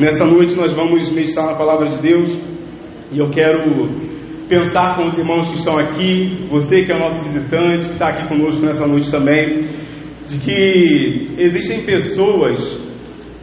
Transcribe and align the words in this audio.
Nessa 0.00 0.24
noite 0.24 0.56
nós 0.56 0.72
vamos 0.72 1.10
meditar 1.10 1.44
na 1.44 1.54
palavra 1.54 1.90
de 1.90 2.00
Deus 2.00 2.34
e 3.12 3.18
eu 3.18 3.28
quero 3.30 3.86
pensar 4.48 4.96
com 4.96 5.04
os 5.04 5.18
irmãos 5.18 5.50
que 5.50 5.56
estão 5.56 5.78
aqui, 5.78 6.46
você 6.48 6.86
que 6.86 6.90
é 6.90 6.98
nosso 6.98 7.22
visitante, 7.22 7.86
que 7.86 7.92
está 7.92 8.08
aqui 8.08 8.26
conosco 8.26 8.64
nessa 8.64 8.86
noite 8.86 9.10
também, 9.10 9.68
de 10.26 10.40
que 10.40 11.26
existem 11.36 11.84
pessoas 11.84 12.82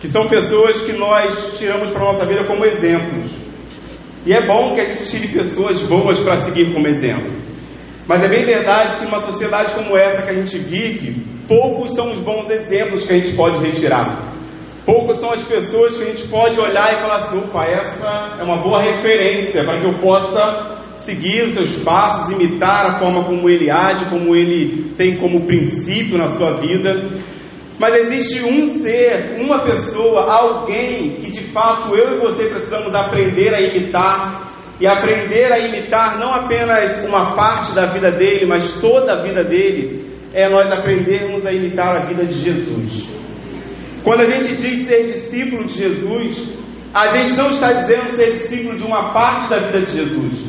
que 0.01 0.07
são 0.07 0.27
pessoas 0.27 0.81
que 0.81 0.93
nós 0.93 1.59
tiramos 1.59 1.91
para 1.91 2.01
a 2.01 2.05
nossa 2.05 2.25
vida 2.25 2.43
como 2.47 2.65
exemplos. 2.65 3.31
E 4.25 4.33
é 4.33 4.47
bom 4.47 4.73
que 4.73 4.81
a 4.81 4.85
gente 4.85 5.11
tire 5.11 5.27
pessoas 5.27 5.79
boas 5.81 6.19
para 6.19 6.37
seguir 6.37 6.73
como 6.73 6.87
exemplo. 6.87 7.33
Mas 8.07 8.23
é 8.23 8.29
bem 8.29 8.43
verdade 8.47 8.97
que 8.97 9.05
numa 9.05 9.19
sociedade 9.19 9.75
como 9.75 9.95
essa 9.95 10.23
que 10.23 10.31
a 10.31 10.35
gente 10.35 10.57
vive, 10.57 11.23
poucos 11.47 11.93
são 11.93 12.11
os 12.11 12.19
bons 12.19 12.49
exemplos 12.49 13.05
que 13.05 13.13
a 13.13 13.17
gente 13.17 13.35
pode 13.35 13.63
retirar. 13.63 14.26
Poucas 14.87 15.17
são 15.17 15.33
as 15.33 15.43
pessoas 15.43 15.97
que 15.97 16.03
a 16.03 16.05
gente 16.05 16.29
pode 16.29 16.57
olhar 16.57 16.93
e 16.93 17.01
falar 17.01 17.17
assim: 17.17 17.39
opa, 17.39 17.65
essa 17.65 18.37
é 18.39 18.43
uma 18.45 18.61
boa 18.61 18.81
referência 18.81 19.61
para 19.65 19.81
que 19.81 19.85
eu 19.85 19.99
possa 19.99 20.77
seguir 20.95 21.43
os 21.43 21.51
seus 21.55 21.83
passos, 21.83 22.33
imitar 22.33 22.85
a 22.85 22.99
forma 22.99 23.25
como 23.25 23.49
ele 23.49 23.69
age, 23.69 24.09
como 24.09 24.33
ele 24.33 24.93
tem 24.95 25.17
como 25.17 25.45
princípio 25.45 26.17
na 26.17 26.27
sua 26.27 26.53
vida. 26.53 27.05
Mas 27.77 27.95
existe 27.95 28.45
um 28.45 28.65
ser, 28.65 29.35
uma 29.41 29.61
pessoa, 29.65 30.23
alguém 30.31 31.15
que 31.15 31.31
de 31.31 31.43
fato 31.51 31.93
eu 31.93 32.15
e 32.15 32.19
você 32.19 32.47
precisamos 32.47 32.95
aprender 32.95 33.53
a 33.53 33.59
imitar. 33.59 34.47
E 34.79 34.87
aprender 34.87 35.51
a 35.51 35.59
imitar 35.59 36.17
não 36.17 36.33
apenas 36.33 37.03
uma 37.05 37.35
parte 37.35 37.75
da 37.75 37.91
vida 37.91 38.11
dele, 38.11 38.45
mas 38.45 38.79
toda 38.79 39.11
a 39.11 39.21
vida 39.23 39.43
dele, 39.43 40.05
é 40.33 40.47
nós 40.47 40.71
aprendermos 40.71 41.45
a 41.45 41.51
imitar 41.51 42.03
a 42.03 42.05
vida 42.05 42.25
de 42.25 42.37
Jesus. 42.37 43.16
Quando 44.03 44.21
a 44.21 44.31
gente 44.31 44.55
diz 44.55 44.87
ser 44.87 45.05
discípulo 45.05 45.65
de 45.65 45.73
Jesus, 45.73 46.57
a 46.93 47.07
gente 47.07 47.35
não 47.35 47.47
está 47.47 47.73
dizendo 47.73 48.09
ser 48.09 48.31
discípulo 48.31 48.77
de 48.77 48.83
uma 48.83 49.13
parte 49.13 49.49
da 49.49 49.67
vida 49.67 49.81
de 49.81 49.91
Jesus. 49.91 50.43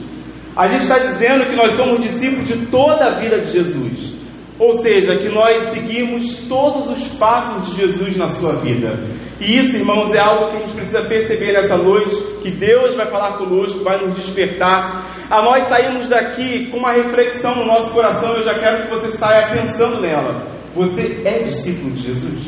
A 0.56 0.66
gente 0.66 0.82
está 0.82 0.98
dizendo 0.98 1.46
que 1.46 1.56
nós 1.56 1.72
somos 1.72 2.00
discípulos 2.00 2.48
de 2.48 2.66
toda 2.66 3.04
a 3.04 3.20
vida 3.20 3.41
de 3.41 3.52
Jesus. 3.52 4.19
Ou 4.58 4.72
seja, 4.74 5.16
que 5.16 5.28
nós 5.28 5.72
seguimos 5.72 6.48
todos 6.48 6.91
os 6.91 7.16
passos 7.16 7.69
de 7.69 7.80
Jesus 7.80 8.16
na 8.16 8.26
sua 8.26 8.56
vida. 8.56 8.98
E 9.41 9.56
isso, 9.56 9.76
irmãos, 9.76 10.12
é 10.12 10.19
algo 10.19 10.50
que 10.50 10.56
a 10.56 10.60
gente 10.60 10.74
precisa 10.74 11.02
perceber 11.02 11.52
nessa 11.52 11.76
noite, 11.76 12.16
que 12.42 12.50
Deus 12.50 12.96
vai 12.96 13.06
falar 13.06 13.38
conosco, 13.38 13.84
vai 13.84 14.04
nos 14.04 14.16
despertar. 14.16 15.28
A 15.30 15.42
nós 15.42 15.62
saímos 15.64 16.08
daqui 16.08 16.66
com 16.70 16.78
uma 16.78 16.92
reflexão 16.92 17.54
no 17.54 17.66
nosso 17.66 17.92
coração, 17.92 18.34
eu 18.34 18.42
já 18.42 18.54
quero 18.58 18.84
que 18.84 18.96
você 18.96 19.16
saia 19.16 19.52
pensando 19.52 20.00
nela. 20.00 20.42
Você 20.74 21.22
é 21.24 21.38
discípulo 21.44 21.92
de 21.92 22.02
Jesus? 22.02 22.46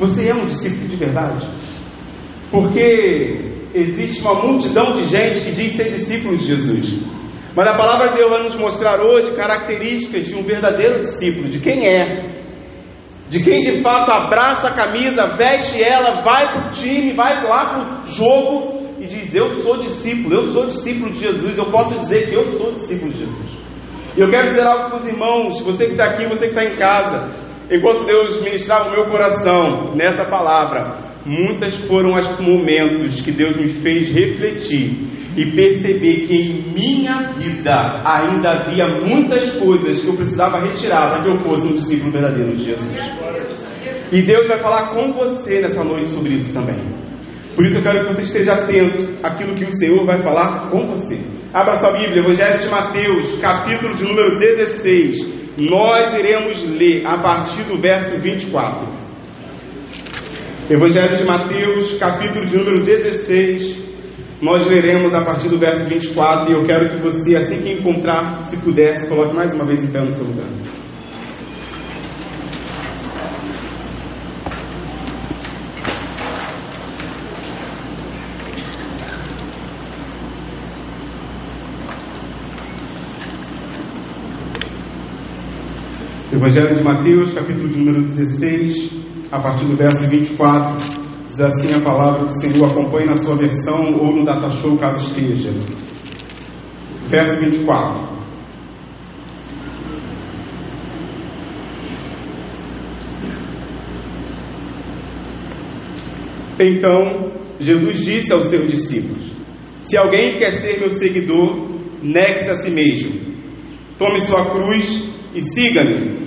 Você 0.00 0.30
é 0.30 0.34
um 0.34 0.46
discípulo 0.46 0.88
de 0.88 0.96
verdade? 0.96 1.46
Porque 2.50 3.52
existe 3.74 4.22
uma 4.22 4.42
multidão 4.42 4.94
de 4.94 5.04
gente 5.04 5.42
que 5.42 5.52
diz 5.52 5.72
ser 5.72 5.90
discípulo 5.90 6.38
de 6.38 6.46
Jesus. 6.46 7.00
Mas 7.54 7.68
a 7.68 7.76
palavra 7.76 8.08
de 8.08 8.16
Deus 8.16 8.30
vai 8.30 8.42
nos 8.42 8.56
mostrar 8.56 8.98
hoje 9.02 9.32
características 9.32 10.26
de 10.26 10.34
um 10.34 10.42
verdadeiro 10.42 11.00
discípulo, 11.00 11.50
de 11.50 11.60
quem 11.60 11.86
é. 11.86 12.40
De 13.28 13.44
quem 13.44 13.62
de 13.62 13.82
fato 13.82 14.10
abraça 14.10 14.68
a 14.68 14.74
camisa, 14.74 15.36
veste 15.36 15.82
ela, 15.82 16.22
vai 16.22 16.50
para 16.50 16.68
o 16.68 16.70
time, 16.70 17.12
vai 17.12 17.44
lá 17.44 17.66
para 17.66 18.02
o 18.02 18.06
jogo 18.06 18.96
e 18.98 19.04
diz: 19.04 19.34
Eu 19.34 19.62
sou 19.62 19.76
discípulo, 19.76 20.34
eu 20.34 20.52
sou 20.52 20.66
discípulo 20.66 21.12
de 21.12 21.20
Jesus, 21.20 21.58
eu 21.58 21.66
posso 21.66 21.98
dizer 21.98 22.30
que 22.30 22.34
eu 22.34 22.58
sou 22.58 22.72
discípulo 22.72 23.12
de 23.12 23.18
Jesus. 23.18 23.50
E 24.16 24.20
eu 24.20 24.30
quero 24.30 24.48
dizer 24.48 24.66
algo 24.66 24.90
para 24.90 25.00
os 25.00 25.06
irmãos, 25.06 25.60
você 25.60 25.84
que 25.84 25.92
está 25.92 26.06
aqui, 26.06 26.26
você 26.26 26.48
que 26.48 26.58
está 26.58 26.64
em 26.64 26.76
casa. 26.76 27.49
Enquanto 27.70 28.04
Deus 28.04 28.42
ministrava 28.42 28.88
o 28.88 28.92
meu 28.92 29.04
coração 29.04 29.94
nessa 29.94 30.24
palavra, 30.24 30.98
muitas 31.24 31.76
foram 31.86 32.18
os 32.18 32.40
momentos 32.40 33.20
que 33.20 33.30
Deus 33.30 33.56
me 33.56 33.74
fez 33.74 34.12
refletir 34.12 34.90
e 35.36 35.52
perceber 35.52 36.26
que 36.26 36.36
em 36.36 36.72
minha 36.74 37.32
vida 37.34 38.02
ainda 38.04 38.50
havia 38.50 38.88
muitas 38.88 39.52
coisas 39.52 40.00
que 40.00 40.08
eu 40.08 40.16
precisava 40.16 40.58
retirar 40.58 41.10
para 41.10 41.22
que 41.22 41.28
eu 41.28 41.38
fosse 41.38 41.68
um 41.68 41.72
discípulo 41.72 42.10
verdadeiro 42.10 42.56
de 42.56 42.64
Jesus. 42.64 42.92
E 44.10 44.20
Deus 44.20 44.48
vai 44.48 44.58
falar 44.58 44.92
com 44.92 45.12
você 45.12 45.60
nessa 45.60 45.84
noite 45.84 46.08
sobre 46.08 46.34
isso 46.34 46.52
também. 46.52 46.80
Por 47.54 47.64
isso 47.64 47.78
eu 47.78 47.82
quero 47.84 48.00
que 48.00 48.14
você 48.14 48.22
esteja 48.22 48.52
atento 48.54 49.06
àquilo 49.22 49.54
que 49.54 49.64
o 49.64 49.70
Senhor 49.70 50.04
vai 50.04 50.20
falar 50.20 50.70
com 50.70 50.88
você. 50.88 51.20
Abra 51.54 51.74
sua 51.74 51.92
Bíblia, 51.92 52.20
Evangelho 52.20 52.58
de 52.58 52.68
Mateus, 52.68 53.38
capítulo 53.40 53.94
de 53.94 54.02
número 54.02 54.38
16 54.40 55.39
nós 55.68 56.14
iremos 56.14 56.62
ler 56.62 57.06
a 57.06 57.18
partir 57.18 57.64
do 57.64 57.78
verso 57.78 58.16
24. 58.16 58.88
Evangelho 60.70 61.16
de 61.16 61.24
Mateus, 61.24 61.98
capítulo 61.98 62.46
de 62.46 62.56
número 62.56 62.82
16. 62.82 63.90
Nós 64.40 64.64
leremos 64.64 65.12
a 65.12 65.22
partir 65.22 65.50
do 65.50 65.58
verso 65.58 65.84
24 65.84 66.50
e 66.50 66.54
eu 66.54 66.62
quero 66.62 66.94
que 66.94 67.02
você, 67.02 67.36
assim 67.36 67.60
que 67.60 67.72
encontrar, 67.72 68.40
se 68.44 68.56
puder, 68.56 68.94
se 68.94 69.08
coloque 69.08 69.34
mais 69.34 69.52
uma 69.52 69.66
vez 69.66 69.84
em 69.84 69.92
pé 69.92 70.00
no 70.00 70.10
seu 70.10 70.24
lugar. 70.24 70.46
Evangelho 86.40 86.74
de 86.74 86.82
Mateus, 86.82 87.32
capítulo 87.34 87.68
de 87.68 87.76
número 87.76 88.00
16, 88.00 88.92
a 89.30 89.42
partir 89.42 89.66
do 89.66 89.76
verso 89.76 90.08
24, 90.08 90.74
diz 91.28 91.38
assim 91.38 91.74
a 91.78 91.84
palavra 91.84 92.24
do 92.24 92.32
Senhor, 92.40 92.70
acompanhe 92.70 93.04
na 93.04 93.16
sua 93.16 93.36
versão 93.36 93.78
ou 93.98 94.16
no 94.16 94.24
data 94.24 94.48
show 94.48 94.74
caso 94.78 95.06
esteja. 95.06 95.50
Verso 97.08 97.36
24. 97.40 98.08
Então, 106.58 107.32
Jesus 107.58 108.02
disse 108.02 108.32
aos 108.32 108.46
seus 108.46 108.66
discípulos: 108.66 109.30
Se 109.82 109.98
alguém 109.98 110.38
quer 110.38 110.52
ser 110.52 110.80
meu 110.80 110.88
seguidor, 110.88 111.68
negue-se 112.02 112.50
a 112.50 112.54
si 112.54 112.70
mesmo. 112.70 113.20
Tome 113.98 114.20
sua 114.20 114.52
cruz 114.52 115.06
e 115.34 115.42
siga-me. 115.42 116.19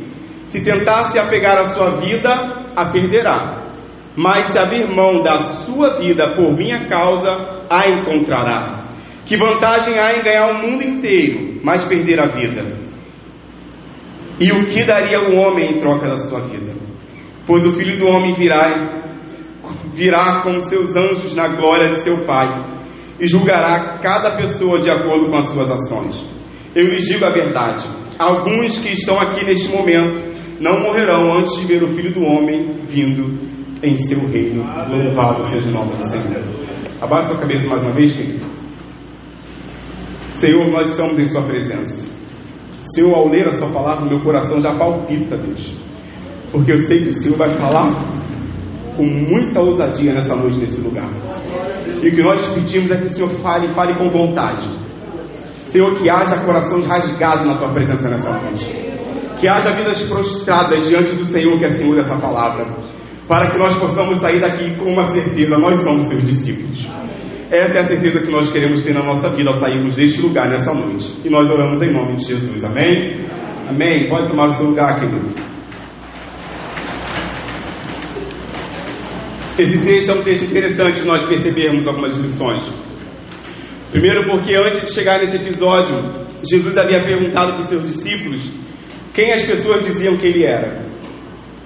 Se 0.48 0.64
tentar 0.64 1.06
se 1.06 1.20
apegar 1.20 1.58
à 1.58 1.66
sua 1.68 1.96
vida, 1.96 2.30
a 2.76 2.92
perderá. 2.92 3.64
Mas 4.16 4.48
se 4.48 4.60
abrir 4.60 4.94
mão 4.94 5.22
da 5.22 5.38
sua 5.38 6.00
vida 6.00 6.36
por 6.36 6.56
minha 6.56 6.88
causa, 6.88 7.66
a 7.70 7.90
encontrará. 7.90 8.84
Que 9.26 9.38
vantagem 9.38 9.98
há 9.98 10.20
em 10.20 10.24
ganhar 10.24 10.52
o 10.52 10.62
mundo 10.62 10.84
inteiro, 10.84 11.60
mas 11.64 11.84
perder 11.84 12.20
a 12.20 12.28
vida? 12.28 12.84
E 14.40 14.52
o 14.52 14.66
que 14.66 14.84
daria 14.84 15.22
o 15.22 15.38
homem 15.38 15.72
em 15.72 15.78
troca 15.78 16.08
da 16.08 16.18
sua 16.18 16.42
vida? 16.42 16.74
Pois 17.46 17.66
o 17.66 17.72
filho 17.72 17.98
do 17.98 18.08
homem 18.08 18.34
virá, 18.34 19.02
virá 19.94 20.42
com 20.44 20.60
seus 20.60 20.96
anjos 20.96 21.36
na 21.36 21.56
glória 21.56 21.90
de 21.90 22.02
seu 22.02 22.26
Pai 22.26 22.74
e 23.20 23.28
julgará 23.28 24.00
cada 24.00 24.36
pessoa 24.36 24.80
de 24.80 24.90
acordo 24.90 25.30
com 25.30 25.38
as 25.38 25.48
suas 25.48 25.70
ações. 25.70 26.26
Eu 26.76 26.88
lhes 26.88 27.06
digo 27.06 27.24
a 27.26 27.32
verdade: 27.32 27.88
alguns 28.18 28.78
que 28.80 28.92
estão 28.92 29.20
aqui 29.20 29.46
neste 29.46 29.70
momento 29.70 30.33
não 30.60 30.80
morrerão 30.80 31.34
antes 31.34 31.60
de 31.60 31.66
ver 31.66 31.84
o 31.84 31.88
Filho 31.88 32.14
do 32.14 32.24
Homem 32.26 32.74
vindo 32.86 33.38
em 33.82 33.96
seu 33.98 34.20
reino. 34.28 34.64
Louvado 34.90 35.44
seja 35.46 35.68
o 35.70 35.72
nome 35.72 35.96
do 35.96 36.04
Senhor. 36.04 36.42
Abaixe 37.02 37.28
sua 37.28 37.38
cabeça 37.38 37.70
mais 37.70 37.84
uma 37.84 37.92
vez, 37.92 38.14
querido. 38.14 38.46
Senhor, 40.32 40.68
nós 40.72 40.90
estamos 40.90 41.20
em 41.20 41.28
Sua 41.28 41.44
presença. 41.44 42.08
Senhor, 42.94 43.14
ao 43.14 43.28
ler 43.28 43.48
a 43.48 43.52
Sua 43.52 43.70
palavra, 43.72 44.10
meu 44.10 44.20
coração 44.22 44.60
já 44.60 44.78
palpita, 44.78 45.38
Deus. 45.38 45.72
Porque 46.52 46.72
eu 46.72 46.78
sei 46.80 47.00
que 47.00 47.10
o 47.10 47.14
Senhor 47.14 47.38
vai 47.38 47.52
falar 47.52 47.92
com 48.96 49.06
muita 49.06 49.62
ousadia 49.62 50.14
nessa 50.14 50.36
noite, 50.36 50.60
nesse 50.60 50.82
lugar. 50.82 51.10
E 52.04 52.08
o 52.08 52.16
que 52.16 52.22
nós 52.22 52.42
pedimos 52.54 52.92
é 52.92 52.98
que 52.98 53.06
o 53.06 53.10
Senhor 53.10 53.30
fale, 53.36 53.74
fale 53.74 53.96
com 53.96 54.10
vontade. 54.10 54.68
Senhor, 55.66 55.94
que 55.96 56.10
haja 56.10 56.44
corações 56.46 56.86
rasgados 56.86 57.46
na 57.46 57.56
Tua 57.56 57.74
presença 57.74 58.10
nessa 58.10 58.30
noite. 58.30 58.93
Que 59.44 59.50
haja 59.50 59.76
vidas 59.76 60.02
prostradas 60.04 60.88
diante 60.88 61.14
do 61.18 61.26
Senhor, 61.26 61.60
que 61.60 61.66
é 61.66 61.68
Senhor 61.68 61.94
dessa 61.98 62.16
palavra. 62.18 62.78
Para 63.28 63.52
que 63.52 63.60
nós 63.60 63.76
possamos 63.76 64.16
sair 64.16 64.40
daqui 64.40 64.74
com 64.78 64.86
uma 64.86 65.04
certeza: 65.12 65.58
nós 65.58 65.80
somos 65.80 66.06
seus 66.06 66.24
discípulos. 66.24 66.90
Essa 67.52 67.80
é 67.80 67.80
a 67.82 67.88
certeza 67.90 68.22
que 68.22 68.32
nós 68.32 68.48
queremos 68.48 68.82
ter 68.84 68.94
na 68.94 69.04
nossa 69.04 69.30
vida 69.32 69.50
ao 69.50 69.60
sairmos 69.60 69.98
deste 69.98 70.22
lugar 70.22 70.50
nessa 70.50 70.74
noite. 70.74 71.20
E 71.26 71.30
nós 71.30 71.50
oramos 71.50 71.82
em 71.82 71.92
nome 71.92 72.16
de 72.16 72.24
Jesus. 72.24 72.64
Amém? 72.64 73.20
Amém. 73.68 74.08
Pode 74.08 74.30
tomar 74.30 74.46
o 74.46 74.52
seu 74.52 74.68
lugar, 74.68 75.02
querido. 75.02 75.30
Esse 79.60 79.78
texto 79.84 80.10
é 80.10 80.20
um 80.22 80.24
texto 80.24 80.46
interessante 80.46 81.06
nós 81.06 81.28
percebermos 81.28 81.86
algumas 81.86 82.18
lições. 82.18 82.72
Primeiro, 83.92 84.26
porque 84.30 84.56
antes 84.56 84.86
de 84.86 84.94
chegar 84.94 85.20
nesse 85.20 85.36
episódio, 85.36 86.26
Jesus 86.50 86.78
havia 86.78 87.04
perguntado 87.04 87.52
para 87.52 87.60
os 87.60 87.68
seus 87.68 87.86
discípulos 87.86 88.64
quem 89.14 89.32
as 89.32 89.46
pessoas 89.46 89.86
diziam 89.86 90.18
que 90.18 90.26
ele 90.26 90.46
era? 90.46 90.84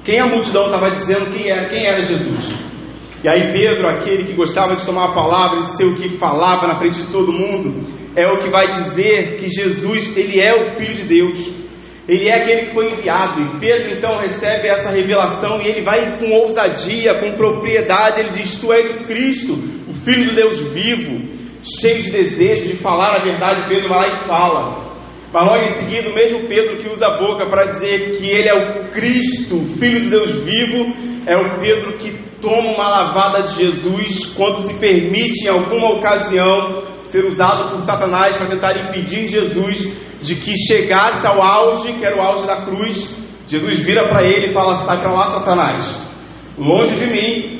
Quem 0.04 0.20
a 0.20 0.26
multidão 0.26 0.66
estava 0.66 0.92
dizendo 0.92 1.32
quem 1.32 1.50
era, 1.50 1.68
quem 1.68 1.86
era 1.86 2.02
Jesus? 2.02 2.52
E 3.24 3.28
aí 3.28 3.52
Pedro, 3.52 3.88
aquele 3.88 4.26
que 4.26 4.34
gostava 4.34 4.76
de 4.76 4.86
tomar 4.86 5.12
a 5.12 5.14
palavra, 5.14 5.62
de 5.62 5.76
ser 5.76 5.86
o 5.86 5.96
que 5.96 6.10
falava 6.18 6.68
na 6.68 6.78
frente 6.78 7.02
de 7.02 7.12
todo 7.12 7.32
mundo, 7.32 7.88
é 8.16 8.28
o 8.28 8.40
que 8.40 8.50
vai 8.50 8.68
dizer 8.72 9.38
que 9.38 9.50
Jesus, 9.50 10.16
ele 10.16 10.40
é 10.40 10.62
o 10.62 10.72
Filho 10.76 10.94
de 10.94 11.04
Deus. 11.04 11.58
Ele 12.08 12.30
é 12.30 12.36
aquele 12.36 12.68
que 12.68 12.74
foi 12.74 12.92
enviado. 12.92 13.42
E 13.42 13.60
Pedro 13.60 13.98
então 13.98 14.18
recebe 14.18 14.68
essa 14.68 14.90
revelação 14.90 15.62
e 15.62 15.68
ele 15.68 15.82
vai 15.84 16.18
com 16.18 16.32
ousadia, 16.32 17.20
com 17.20 17.34
propriedade, 17.34 18.22
ele 18.22 18.30
diz: 18.30 18.56
Tu 18.56 18.72
és 18.74 18.92
o 18.92 19.04
Cristo, 19.06 19.54
o 19.54 19.94
Filho 19.94 20.30
do 20.30 20.36
Deus 20.36 20.62
vivo, 20.72 21.28
cheio 21.82 22.02
de 22.02 22.12
desejo 22.12 22.70
de 22.70 22.78
falar 22.78 23.18
a 23.18 23.24
verdade. 23.24 23.68
Pedro 23.68 23.90
vai 23.90 24.10
lá 24.10 24.24
e 24.24 24.28
fala. 24.28 24.87
Mas 25.34 25.44
logo 25.44 25.64
em 25.64 25.74
seguida, 25.74 26.10
o 26.10 26.16
mesmo 26.16 26.48
Pedro 26.48 26.78
que 26.78 26.90
usa 26.90 27.06
a 27.06 27.18
boca 27.18 27.50
para 27.50 27.72
dizer 27.72 28.18
que 28.18 28.30
ele 28.30 28.48
é 28.48 28.54
o 28.54 28.90
Cristo, 28.92 29.66
Filho 29.78 30.02
de 30.02 30.10
Deus 30.10 30.36
vivo, 30.44 30.94
é 31.26 31.36
o 31.36 31.60
Pedro 31.60 31.98
que 31.98 32.12
toma 32.42 32.72
uma 32.72 32.88
lavada 32.88 33.44
de 33.44 33.56
Jesus 33.56 34.34
quando 34.36 34.62
se 34.62 34.74
permite, 34.76 35.46
em 35.46 35.50
alguma 35.50 35.92
ocasião, 35.92 36.82
ser 37.04 37.26
usado 37.26 37.72
por 37.72 37.82
Satanás 37.82 38.38
para 38.38 38.48
tentar 38.48 38.88
impedir 38.88 39.28
Jesus 39.28 40.08
de 40.22 40.36
que 40.36 40.58
chegasse 40.58 41.26
ao 41.28 41.42
auge, 41.42 41.94
que 41.94 42.06
era 42.06 42.18
o 42.18 42.22
auge 42.22 42.48
da 42.48 42.66
cruz. 42.66 43.16
Jesus 43.48 43.82
vira 43.82 44.08
para 44.10 44.24
ele 44.26 44.48
e 44.48 44.54
fala: 44.54 44.76
Sai 44.86 45.00
para 45.02 45.14
lá, 45.14 45.24
Satanás, 45.40 46.02
longe 46.58 46.96
de 46.96 47.06
mim. 47.06 47.58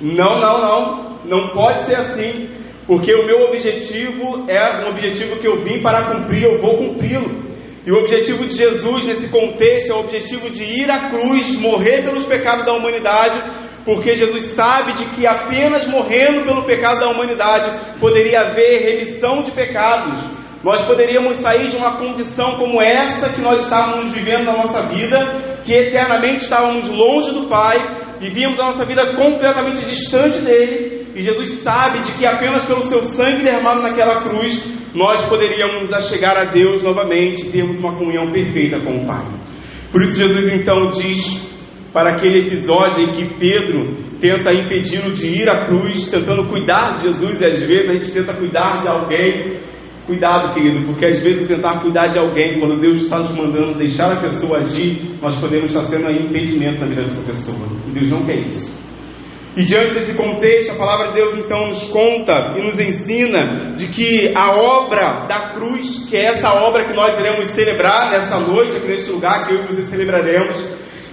Não, 0.00 0.40
não, 0.40 0.60
não, 0.60 1.20
não 1.24 1.48
pode 1.48 1.80
ser 1.80 1.96
assim. 1.96 2.48
Porque 2.90 3.14
o 3.14 3.24
meu 3.24 3.42
objetivo 3.46 4.46
é 4.48 4.84
um 4.84 4.88
objetivo 4.88 5.36
que 5.36 5.46
eu 5.46 5.62
vim 5.62 5.80
para 5.80 6.12
cumprir, 6.12 6.42
eu 6.42 6.58
vou 6.58 6.76
cumpri-lo. 6.76 7.30
E 7.86 7.92
o 7.92 7.96
objetivo 8.00 8.44
de 8.44 8.56
Jesus 8.56 9.06
nesse 9.06 9.28
contexto 9.28 9.92
é 9.92 9.94
o 9.94 10.00
objetivo 10.00 10.50
de 10.50 10.64
ir 10.64 10.90
à 10.90 11.08
cruz, 11.08 11.54
morrer 11.60 12.02
pelos 12.02 12.24
pecados 12.24 12.66
da 12.66 12.72
humanidade, 12.72 13.40
porque 13.84 14.16
Jesus 14.16 14.42
sabe 14.42 14.94
de 14.94 15.04
que 15.10 15.24
apenas 15.24 15.86
morrendo 15.86 16.42
pelo 16.42 16.64
pecado 16.64 16.98
da 16.98 17.10
humanidade 17.10 18.00
poderia 18.00 18.40
haver 18.40 18.82
remissão 18.82 19.44
de 19.44 19.52
pecados. 19.52 20.20
Nós 20.64 20.82
poderíamos 20.82 21.36
sair 21.36 21.68
de 21.68 21.76
uma 21.76 21.96
condição 21.96 22.56
como 22.56 22.82
essa 22.82 23.28
que 23.28 23.40
nós 23.40 23.62
estávamos 23.62 24.12
vivendo 24.12 24.46
na 24.46 24.56
nossa 24.56 24.82
vida, 24.88 25.60
que 25.62 25.72
eternamente 25.72 26.42
estávamos 26.42 26.88
longe 26.88 27.30
do 27.30 27.46
Pai, 27.46 27.76
vivíamos 28.18 28.58
a 28.58 28.64
nossa 28.64 28.84
vida 28.84 29.14
completamente 29.14 29.86
distante 29.86 30.40
dele, 30.40 30.99
e 31.14 31.22
Jesus 31.22 31.50
sabe 31.50 32.00
de 32.00 32.12
que 32.12 32.26
apenas 32.26 32.64
pelo 32.64 32.82
seu 32.82 33.02
sangue 33.02 33.42
derramado 33.42 33.82
naquela 33.82 34.22
cruz 34.22 34.80
nós 34.94 35.24
poderíamos 35.26 35.88
chegar 36.08 36.36
a 36.36 36.52
Deus 36.52 36.82
novamente 36.82 37.46
e 37.46 37.50
termos 37.50 37.78
uma 37.78 37.94
comunhão 37.94 38.30
perfeita 38.32 38.80
com 38.80 38.96
o 38.96 39.06
Pai. 39.06 39.24
Por 39.92 40.02
isso, 40.02 40.16
Jesus 40.16 40.52
então 40.52 40.90
diz 40.90 41.50
para 41.92 42.16
aquele 42.16 42.46
episódio 42.46 43.02
em 43.02 43.12
que 43.12 43.38
Pedro 43.38 43.96
tenta 44.20 44.52
impedi-lo 44.52 45.12
de 45.12 45.26
ir 45.26 45.48
à 45.48 45.66
cruz, 45.66 46.10
tentando 46.10 46.46
cuidar 46.46 46.96
de 46.96 47.04
Jesus, 47.04 47.40
e 47.40 47.44
às 47.44 47.60
vezes 47.60 47.88
a 47.88 47.92
gente 47.94 48.12
tenta 48.12 48.34
cuidar 48.34 48.82
de 48.82 48.88
alguém. 48.88 49.58
Cuidado, 50.06 50.54
querido, 50.54 50.86
porque 50.86 51.06
às 51.06 51.20
vezes 51.20 51.46
tentar 51.46 51.80
cuidar 51.82 52.08
de 52.08 52.18
alguém, 52.18 52.58
quando 52.58 52.80
Deus 52.80 53.02
está 53.02 53.20
nos 53.20 53.30
mandando 53.30 53.78
deixar 53.78 54.10
a 54.12 54.20
pessoa 54.20 54.58
agir, 54.58 54.98
nós 55.22 55.36
podemos 55.36 55.70
estar 55.70 55.82
sendo 55.82 56.08
aí 56.08 56.26
impedimento 56.26 56.80
na 56.80 56.86
vida 56.86 57.02
dessa 57.02 57.22
pessoa. 57.22 57.68
E 57.86 57.90
Deus 57.92 58.10
não 58.10 58.24
quer 58.24 58.38
isso. 58.38 58.89
E 59.56 59.64
diante 59.64 59.92
desse 59.94 60.14
contexto, 60.14 60.72
a 60.72 60.76
palavra 60.76 61.08
de 61.08 61.14
Deus 61.14 61.34
então 61.36 61.68
nos 61.68 61.82
conta 61.88 62.54
e 62.56 62.62
nos 62.62 62.78
ensina 62.78 63.72
de 63.74 63.88
que 63.88 64.32
a 64.36 64.54
obra 64.54 65.26
da 65.26 65.54
cruz, 65.54 66.08
que 66.08 66.16
é 66.16 66.26
essa 66.26 66.52
obra 66.52 66.84
que 66.86 66.94
nós 66.94 67.18
iremos 67.18 67.48
celebrar 67.48 68.12
nessa 68.12 68.38
noite, 68.38 68.76
aqui 68.76 68.86
neste 68.86 69.10
lugar 69.10 69.46
que 69.46 69.54
eu 69.54 69.64
e 69.64 69.66
você 69.66 69.82
celebraremos, 69.82 70.56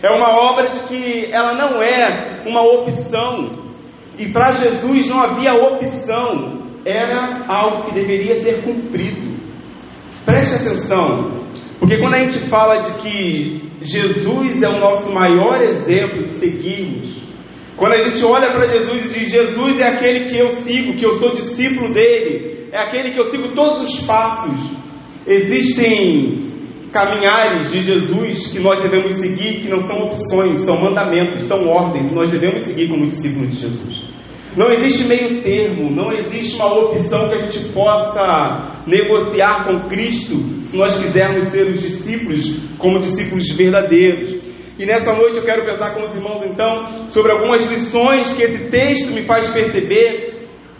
é 0.03 0.15
uma 0.15 0.29
obra 0.51 0.69
de 0.69 0.81
que 0.81 1.29
ela 1.31 1.53
não 1.53 1.81
é 1.81 2.43
uma 2.45 2.61
opção. 2.61 3.65
E 4.19 4.31
para 4.31 4.51
Jesus 4.51 5.07
não 5.07 5.19
havia 5.19 5.55
opção, 5.55 6.61
era 6.85 7.43
algo 7.47 7.85
que 7.85 7.93
deveria 7.95 8.35
ser 8.35 8.61
cumprido. 8.61 9.35
Preste 10.25 10.55
atenção, 10.55 11.41
porque 11.79 11.97
quando 11.97 12.13
a 12.13 12.19
gente 12.19 12.37
fala 12.37 12.83
de 12.83 13.01
que 13.01 13.71
Jesus 13.81 14.61
é 14.61 14.69
o 14.69 14.79
nosso 14.79 15.11
maior 15.11 15.59
exemplo 15.61 16.25
de 16.25 16.33
seguirmos, 16.33 17.26
quando 17.77 17.93
a 17.93 18.09
gente 18.09 18.25
olha 18.25 18.51
para 18.51 18.67
Jesus 18.67 19.05
e 19.05 19.19
diz: 19.19 19.29
Jesus 19.29 19.79
é 19.79 19.87
aquele 19.87 20.31
que 20.31 20.37
eu 20.37 20.49
sigo, 20.49 20.97
que 20.97 21.05
eu 21.05 21.11
sou 21.19 21.31
discípulo 21.33 21.93
dele, 21.93 22.67
é 22.71 22.79
aquele 22.79 23.11
que 23.11 23.19
eu 23.19 23.29
sigo 23.29 23.49
todos 23.49 23.87
os 23.87 24.05
passos. 24.05 24.59
Existem 25.27 26.47
caminhares 26.91 27.71
de 27.71 27.81
Jesus 27.81 28.47
que 28.47 28.59
nós 28.59 28.81
devemos 28.81 29.13
seguir, 29.13 29.61
que 29.61 29.69
não 29.69 29.79
são 29.79 29.97
opções, 29.97 30.61
são 30.61 30.81
mandamentos, 30.81 31.45
são 31.45 31.67
ordens, 31.67 32.11
nós 32.11 32.31
devemos 32.31 32.63
seguir 32.63 32.87
como 32.87 33.05
discípulos 33.05 33.51
de 33.51 33.59
Jesus. 33.59 34.07
Não 34.55 34.71
existe 34.71 35.03
meio 35.03 35.43
termo, 35.43 35.91
não 35.91 36.11
existe 36.11 36.55
uma 36.55 36.73
opção 36.79 37.29
que 37.29 37.35
a 37.35 37.41
gente 37.41 37.59
possa 37.73 38.81
negociar 38.87 39.67
com 39.67 39.87
Cristo 39.87 40.35
se 40.65 40.75
nós 40.75 40.97
quisermos 40.97 41.49
ser 41.49 41.67
os 41.67 41.79
discípulos 41.79 42.59
como 42.79 42.99
discípulos 42.99 43.47
verdadeiros. 43.49 44.46
E 44.79 44.85
nesta 44.85 45.13
noite 45.13 45.37
eu 45.37 45.43
quero 45.43 45.65
pensar 45.65 45.95
com 45.95 46.03
os 46.03 46.13
irmãos 46.13 46.43
então 46.45 47.09
sobre 47.09 47.31
algumas 47.31 47.65
lições 47.65 48.33
que 48.33 48.43
esse 48.43 48.69
texto 48.69 49.11
me 49.11 49.23
faz 49.23 49.47
perceber 49.47 50.29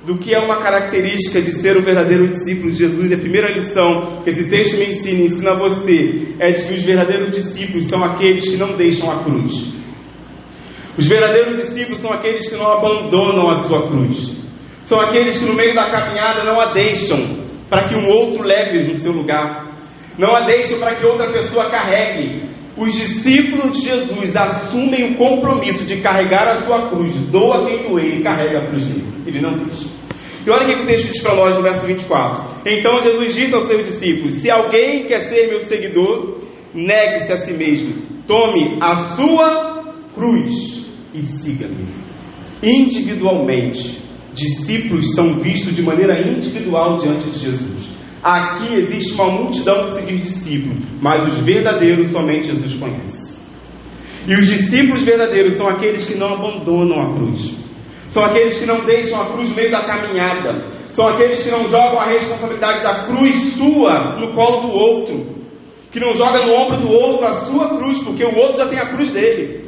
do 0.06 0.18
que 0.20 0.34
é 0.34 0.40
uma 0.40 0.62
característica 0.62 1.42
de 1.42 1.52
ser 1.52 1.76
um 1.76 1.84
verdadeiro 1.84 2.30
discípulo 2.30 2.72
de 2.72 2.78
Jesus. 2.78 3.10
E 3.10 3.14
a 3.16 3.18
primeira 3.18 3.52
lição 3.52 4.22
que 4.24 4.30
esse 4.30 4.48
texto 4.50 4.78
me 4.78 4.86
ensina, 4.86 5.24
ensina 5.24 5.52
a 5.54 5.60
você, 5.60 6.36
é 6.40 6.52
de 6.52 6.66
que 6.66 6.74
os 6.74 6.84
verdadeiros 6.84 7.32
discípulos 7.32 7.86
são 7.86 8.04
aqueles 8.04 8.48
que 8.48 8.56
não 8.56 8.76
deixam 8.78 9.12
a 9.12 9.24
cruz. 9.24 9.74
Os 10.98 11.08
verdadeiros 11.08 11.58
discípulos 11.58 12.00
são 12.00 12.12
aqueles 12.12 12.48
que 12.48 12.56
não 12.56 12.66
abandonam 12.66 13.50
a 13.50 13.56
sua 13.56 13.88
cruz. 13.90 14.38
São 14.84 15.00
aqueles 15.00 15.38
que 15.38 15.46
no 15.46 15.56
meio 15.56 15.76
da 15.76 15.90
caminhada 15.90 16.44
não 16.44 16.60
a 16.60 16.72
deixam 16.72 17.46
para 17.70 17.90
que 17.90 17.96
um 17.96 18.08
outro 18.08 18.44
leve 18.44 18.88
no 18.88 18.94
seu 18.94 19.12
lugar. 19.12 19.76
Não 20.18 20.34
a 20.34 20.46
deixam 20.46 20.80
para 20.80 20.96
que 20.96 21.06
outra 21.06 21.32
pessoa 21.34 21.70
carregue, 21.70 22.47
os 22.78 22.94
discípulos 22.94 23.72
de 23.72 23.86
Jesus 23.86 24.36
assumem 24.36 25.12
o 25.12 25.18
compromisso 25.18 25.84
de 25.84 26.00
carregar 26.02 26.48
a 26.48 26.62
sua 26.62 26.90
cruz, 26.90 27.14
doa 27.32 27.66
quem 27.66 27.82
doer 27.82 28.20
e 28.20 28.24
carrega 28.24 28.60
a 28.60 28.66
cruz 28.68 28.86
dele. 28.86 29.08
Ele 29.26 29.42
não 29.42 29.58
deixa. 29.66 29.88
E 30.46 30.50
olha 30.50 30.64
o 30.64 30.66
que 30.66 30.84
o 30.84 30.86
texto 30.86 31.12
diz 31.12 31.22
para 31.22 31.36
nós 31.36 31.56
no 31.56 31.64
verso 31.64 31.86
24. 31.86 32.62
Então 32.66 33.02
Jesus 33.02 33.36
disse 33.36 33.54
aos 33.56 33.66
seus 33.66 33.84
discípulos: 33.84 34.36
Se 34.36 34.50
alguém 34.52 35.06
quer 35.06 35.22
ser 35.22 35.50
meu 35.50 35.60
seguidor, 35.60 36.40
negue-se 36.74 37.34
a 37.34 37.38
si 37.38 37.54
mesmo, 37.54 37.96
tome 38.28 38.78
a 38.80 39.16
sua 39.16 39.94
cruz 40.14 40.88
e 41.14 41.22
siga-me. 41.22 41.88
Individualmente, 42.62 44.02
discípulos 44.34 45.16
são 45.16 45.34
vistos 45.34 45.74
de 45.74 45.82
maneira 45.82 46.22
individual 46.22 46.98
diante 46.98 47.26
de 47.30 47.40
Jesus. 47.40 47.97
Aqui 48.24 48.74
existe 48.74 49.14
uma 49.14 49.32
multidão 49.32 49.86
que 49.86 49.92
se 49.92 50.06
diz 50.06 50.22
discípulo, 50.22 50.76
mas 51.02 51.34
os 51.34 51.40
verdadeiros 51.40 52.08
somente 52.08 52.48
Jesus 52.48 52.76
conhece. 52.76 53.38
E 54.28 54.34
os 54.34 54.46
discípulos 54.46 55.04
verdadeiros 55.04 55.54
são 55.54 55.68
aqueles 55.68 56.06
que 56.06 56.18
não 56.18 56.34
abandonam 56.34 57.00
a 57.00 57.16
cruz. 57.16 57.56
São 58.10 58.24
aqueles 58.26 58.60
que 58.60 58.66
não 58.66 58.84
deixam 58.84 59.22
a 59.22 59.34
cruz 59.34 59.50
no 59.50 59.56
meio 59.56 59.72
da 59.72 59.86
caminhada. 59.86 60.68
São 60.90 61.08
aqueles 61.08 61.44
que 61.44 61.52
não 61.52 61.66
jogam 61.66 62.00
a 62.00 62.10
responsabilidade 62.10 62.84
da 62.84 63.06
cruz 63.06 63.36
sua 63.56 64.18
no 64.20 64.34
colo 64.34 64.68
do 64.68 64.74
outro. 64.74 65.38
Que 65.92 66.00
não 66.00 66.14
joga 66.14 66.46
no 66.46 66.54
ombro 66.54 66.78
do 66.82 66.92
outro 66.92 67.26
a 67.26 67.32
sua 67.32 67.78
cruz, 67.78 68.00
porque 68.00 68.24
o 68.24 68.36
outro 68.36 68.58
já 68.58 68.68
tem 68.68 68.80
a 68.80 68.94
cruz 68.94 69.12
dele. 69.14 69.66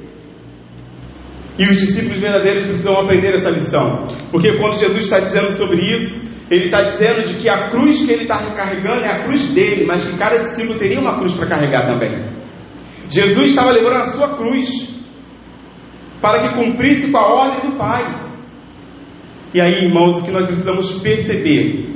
E 1.57 1.63
os 1.63 1.77
discípulos 1.77 2.19
verdadeiros 2.19 2.63
precisam 2.63 2.93
aprender 2.93 3.35
essa 3.35 3.49
lição. 3.49 4.05
Porque 4.31 4.57
quando 4.57 4.77
Jesus 4.77 4.99
está 4.99 5.19
dizendo 5.19 5.51
sobre 5.51 5.81
isso, 5.81 6.28
ele 6.49 6.65
está 6.65 6.81
dizendo 6.91 7.23
de 7.23 7.35
que 7.35 7.49
a 7.49 7.69
cruz 7.69 8.05
que 8.05 8.11
ele 8.11 8.23
está 8.23 8.53
carregando 8.55 9.03
é 9.03 9.07
a 9.07 9.23
cruz 9.23 9.53
dele, 9.53 9.85
mas 9.85 10.03
que 10.03 10.17
cada 10.17 10.39
discípulo 10.39 10.79
teria 10.79 10.99
uma 10.99 11.19
cruz 11.19 11.33
para 11.35 11.47
carregar 11.47 11.85
também. 11.85 12.25
Jesus 13.09 13.47
estava 13.47 13.71
levando 13.71 13.97
a 13.97 14.05
sua 14.05 14.35
cruz 14.35 14.89
para 16.19 16.41
que 16.41 16.55
cumprisse 16.55 17.11
com 17.11 17.17
a 17.17 17.27
ordem 17.27 17.71
do 17.71 17.77
Pai. 17.77 18.03
E 19.53 19.61
aí, 19.61 19.85
irmãos, 19.85 20.17
o 20.17 20.23
que 20.23 20.31
nós 20.31 20.45
precisamos 20.45 20.99
perceber 20.99 21.89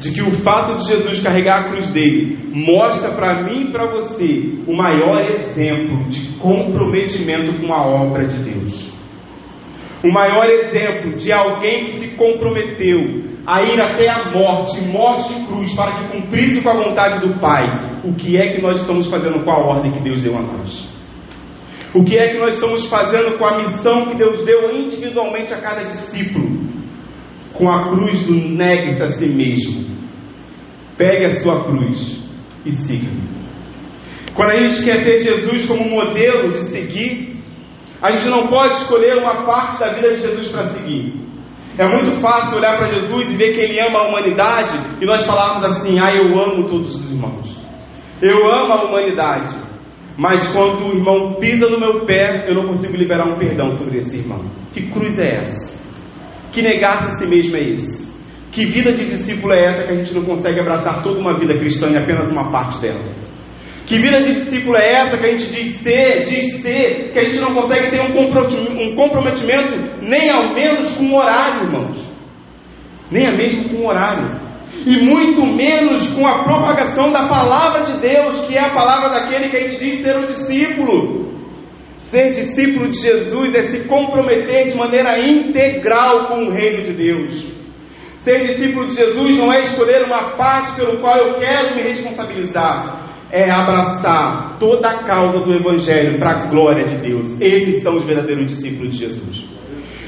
de 0.00 0.12
que 0.12 0.22
o 0.22 0.30
fato 0.30 0.76
de 0.78 0.88
Jesus 0.88 1.20
carregar 1.20 1.60
a 1.60 1.64
cruz 1.68 1.88
dele 1.90 2.38
mostra 2.52 3.12
para 3.14 3.42
mim 3.42 3.68
e 3.68 3.72
para 3.72 3.90
você 3.92 4.58
o 4.66 4.74
maior 4.76 5.20
exemplo 5.30 6.04
de 6.08 6.28
comprometimento 6.38 7.58
com 7.60 7.72
a 7.72 7.86
obra 7.86 8.26
de 8.26 8.36
Deus. 8.42 8.92
O 10.04 10.12
maior 10.12 10.44
exemplo 10.46 11.16
de 11.16 11.32
alguém 11.32 11.86
que 11.86 11.98
se 11.98 12.08
comprometeu 12.08 13.33
a 13.46 13.62
ir 13.62 13.80
até 13.80 14.08
a 14.08 14.30
morte, 14.30 14.80
morte 14.88 15.34
de 15.34 15.46
cruz, 15.46 15.74
para 15.74 15.92
que 15.92 16.08
cumprisse 16.12 16.62
com 16.62 16.70
a 16.70 16.74
vontade 16.74 17.26
do 17.26 17.38
Pai, 17.40 17.64
o 18.04 18.14
que 18.14 18.36
é 18.36 18.52
que 18.52 18.62
nós 18.62 18.80
estamos 18.80 19.08
fazendo 19.08 19.44
com 19.44 19.50
a 19.50 19.58
ordem 19.58 19.92
que 19.92 20.00
Deus 20.00 20.22
deu 20.22 20.36
a 20.36 20.42
nós? 20.42 20.88
O 21.94 22.04
que 22.04 22.18
é 22.18 22.28
que 22.32 22.38
nós 22.38 22.56
estamos 22.56 22.86
fazendo 22.86 23.38
com 23.38 23.44
a 23.44 23.58
missão 23.58 24.06
que 24.06 24.16
Deus 24.16 24.44
deu 24.44 24.72
individualmente 24.72 25.52
a 25.54 25.60
cada 25.60 25.84
discípulo? 25.84 26.58
Com 27.52 27.70
a 27.70 27.90
cruz 27.90 28.26
do 28.26 28.34
negue-se 28.34 29.02
a 29.02 29.08
si 29.08 29.28
mesmo. 29.28 29.94
Pegue 30.96 31.26
a 31.26 31.30
sua 31.30 31.64
cruz 31.64 32.24
e 32.64 32.72
siga. 32.72 33.10
Quando 34.34 34.50
a 34.50 34.56
gente 34.56 34.82
quer 34.82 35.04
ter 35.04 35.18
Jesus 35.18 35.66
como 35.66 35.88
modelo 35.88 36.50
de 36.52 36.62
seguir, 36.62 37.34
A 38.04 38.10
gente 38.10 38.28
não 38.28 38.48
pode 38.48 38.74
escolher 38.74 39.16
uma 39.16 39.46
parte 39.46 39.80
da 39.80 39.94
vida 39.94 40.12
de 40.12 40.20
Jesus 40.20 40.48
para 40.48 40.64
seguir. 40.64 41.23
É 41.76 41.88
muito 41.88 42.12
fácil 42.12 42.58
olhar 42.58 42.76
para 42.76 42.92
Jesus 42.92 43.32
e 43.32 43.36
ver 43.36 43.52
que 43.52 43.60
ele 43.60 43.80
ama 43.80 43.98
a 43.98 44.08
humanidade 44.08 44.78
e 45.00 45.04
nós 45.04 45.22
falarmos 45.26 45.64
assim: 45.64 45.98
ah, 45.98 46.14
eu 46.14 46.38
amo 46.38 46.68
todos 46.68 46.94
os 46.94 47.10
irmãos. 47.10 47.56
Eu 48.22 48.48
amo 48.48 48.72
a 48.72 48.84
humanidade. 48.84 49.54
Mas 50.16 50.46
quando 50.52 50.86
o 50.86 50.96
irmão 50.96 51.34
pisa 51.34 51.68
no 51.68 51.80
meu 51.80 52.06
pé, 52.06 52.44
eu 52.48 52.54
não 52.54 52.68
consigo 52.68 52.96
liberar 52.96 53.28
um 53.28 53.36
perdão 53.36 53.68
sobre 53.70 53.98
esse 53.98 54.18
irmão. 54.18 54.44
Que 54.72 54.88
cruz 54.88 55.18
é 55.18 55.38
essa? 55.38 55.82
Que 56.52 56.62
negar-se 56.62 57.06
a 57.06 57.10
si 57.10 57.26
mesmo 57.26 57.56
é 57.56 57.70
esse? 57.70 58.14
Que 58.52 58.64
vida 58.66 58.92
de 58.92 59.06
discípulo 59.06 59.52
é 59.52 59.66
essa 59.66 59.82
que 59.82 59.92
a 59.92 59.96
gente 59.96 60.14
não 60.14 60.24
consegue 60.24 60.60
abraçar 60.60 61.02
toda 61.02 61.18
uma 61.18 61.36
vida 61.36 61.58
cristã 61.58 61.90
e 61.90 61.98
apenas 61.98 62.30
uma 62.30 62.52
parte 62.52 62.80
dela? 62.80 63.02
Que 63.86 64.00
vida 64.00 64.22
de 64.22 64.34
discípulo 64.34 64.76
é 64.78 64.92
essa 64.92 65.18
que 65.18 65.26
a 65.26 65.30
gente 65.30 65.50
diz 65.50 65.74
ser, 65.74 66.22
diz 66.22 66.62
ser, 66.62 67.10
que 67.12 67.18
a 67.18 67.24
gente 67.24 67.38
não 67.38 67.52
consegue 67.54 67.90
ter 67.90 68.00
um 68.00 68.94
comprometimento 68.94 70.00
nem 70.00 70.30
ao 70.30 70.54
menos 70.54 70.90
com 70.92 71.04
o 71.04 71.16
horário, 71.16 71.66
irmãos? 71.66 71.98
Nem 73.10 73.26
a 73.26 73.32
mesmo 73.32 73.68
com 73.68 73.82
o 73.82 73.86
horário. 73.86 74.44
E 74.86 75.04
muito 75.04 75.44
menos 75.46 76.12
com 76.12 76.26
a 76.26 76.44
propagação 76.44 77.12
da 77.12 77.28
palavra 77.28 77.82
de 77.84 78.00
Deus, 78.00 78.46
que 78.46 78.56
é 78.56 78.60
a 78.60 78.74
palavra 78.74 79.10
daquele 79.10 79.50
que 79.50 79.56
a 79.56 79.68
gente 79.68 79.78
diz 79.78 80.02
ser 80.02 80.16
um 80.16 80.26
discípulo. 80.26 81.24
Ser 82.00 82.32
discípulo 82.32 82.88
de 82.88 82.98
Jesus 82.98 83.54
é 83.54 83.62
se 83.62 83.80
comprometer 83.80 84.68
de 84.68 84.76
maneira 84.76 85.18
integral 85.20 86.28
com 86.28 86.44
o 86.44 86.50
reino 86.50 86.82
de 86.82 86.92
Deus. 86.92 87.52
Ser 88.16 88.46
discípulo 88.46 88.86
de 88.86 88.94
Jesus 88.94 89.36
não 89.36 89.52
é 89.52 89.60
escolher 89.60 90.04
uma 90.04 90.36
parte 90.36 90.76
pelo 90.76 90.98
qual 91.00 91.18
eu 91.18 91.34
quero 91.38 91.76
me 91.76 91.82
responsabilizar, 91.82 93.03
é 93.34 93.50
abraçar 93.50 94.58
toda 94.60 94.88
a 94.88 95.02
causa 95.02 95.40
do 95.40 95.52
Evangelho 95.52 96.20
para 96.20 96.30
a 96.30 96.46
glória 96.46 96.86
de 96.86 97.02
Deus. 97.02 97.40
Esses 97.40 97.82
são 97.82 97.96
os 97.96 98.04
verdadeiros 98.04 98.46
discípulos 98.46 98.94
de 98.94 99.04
Jesus. 99.04 99.44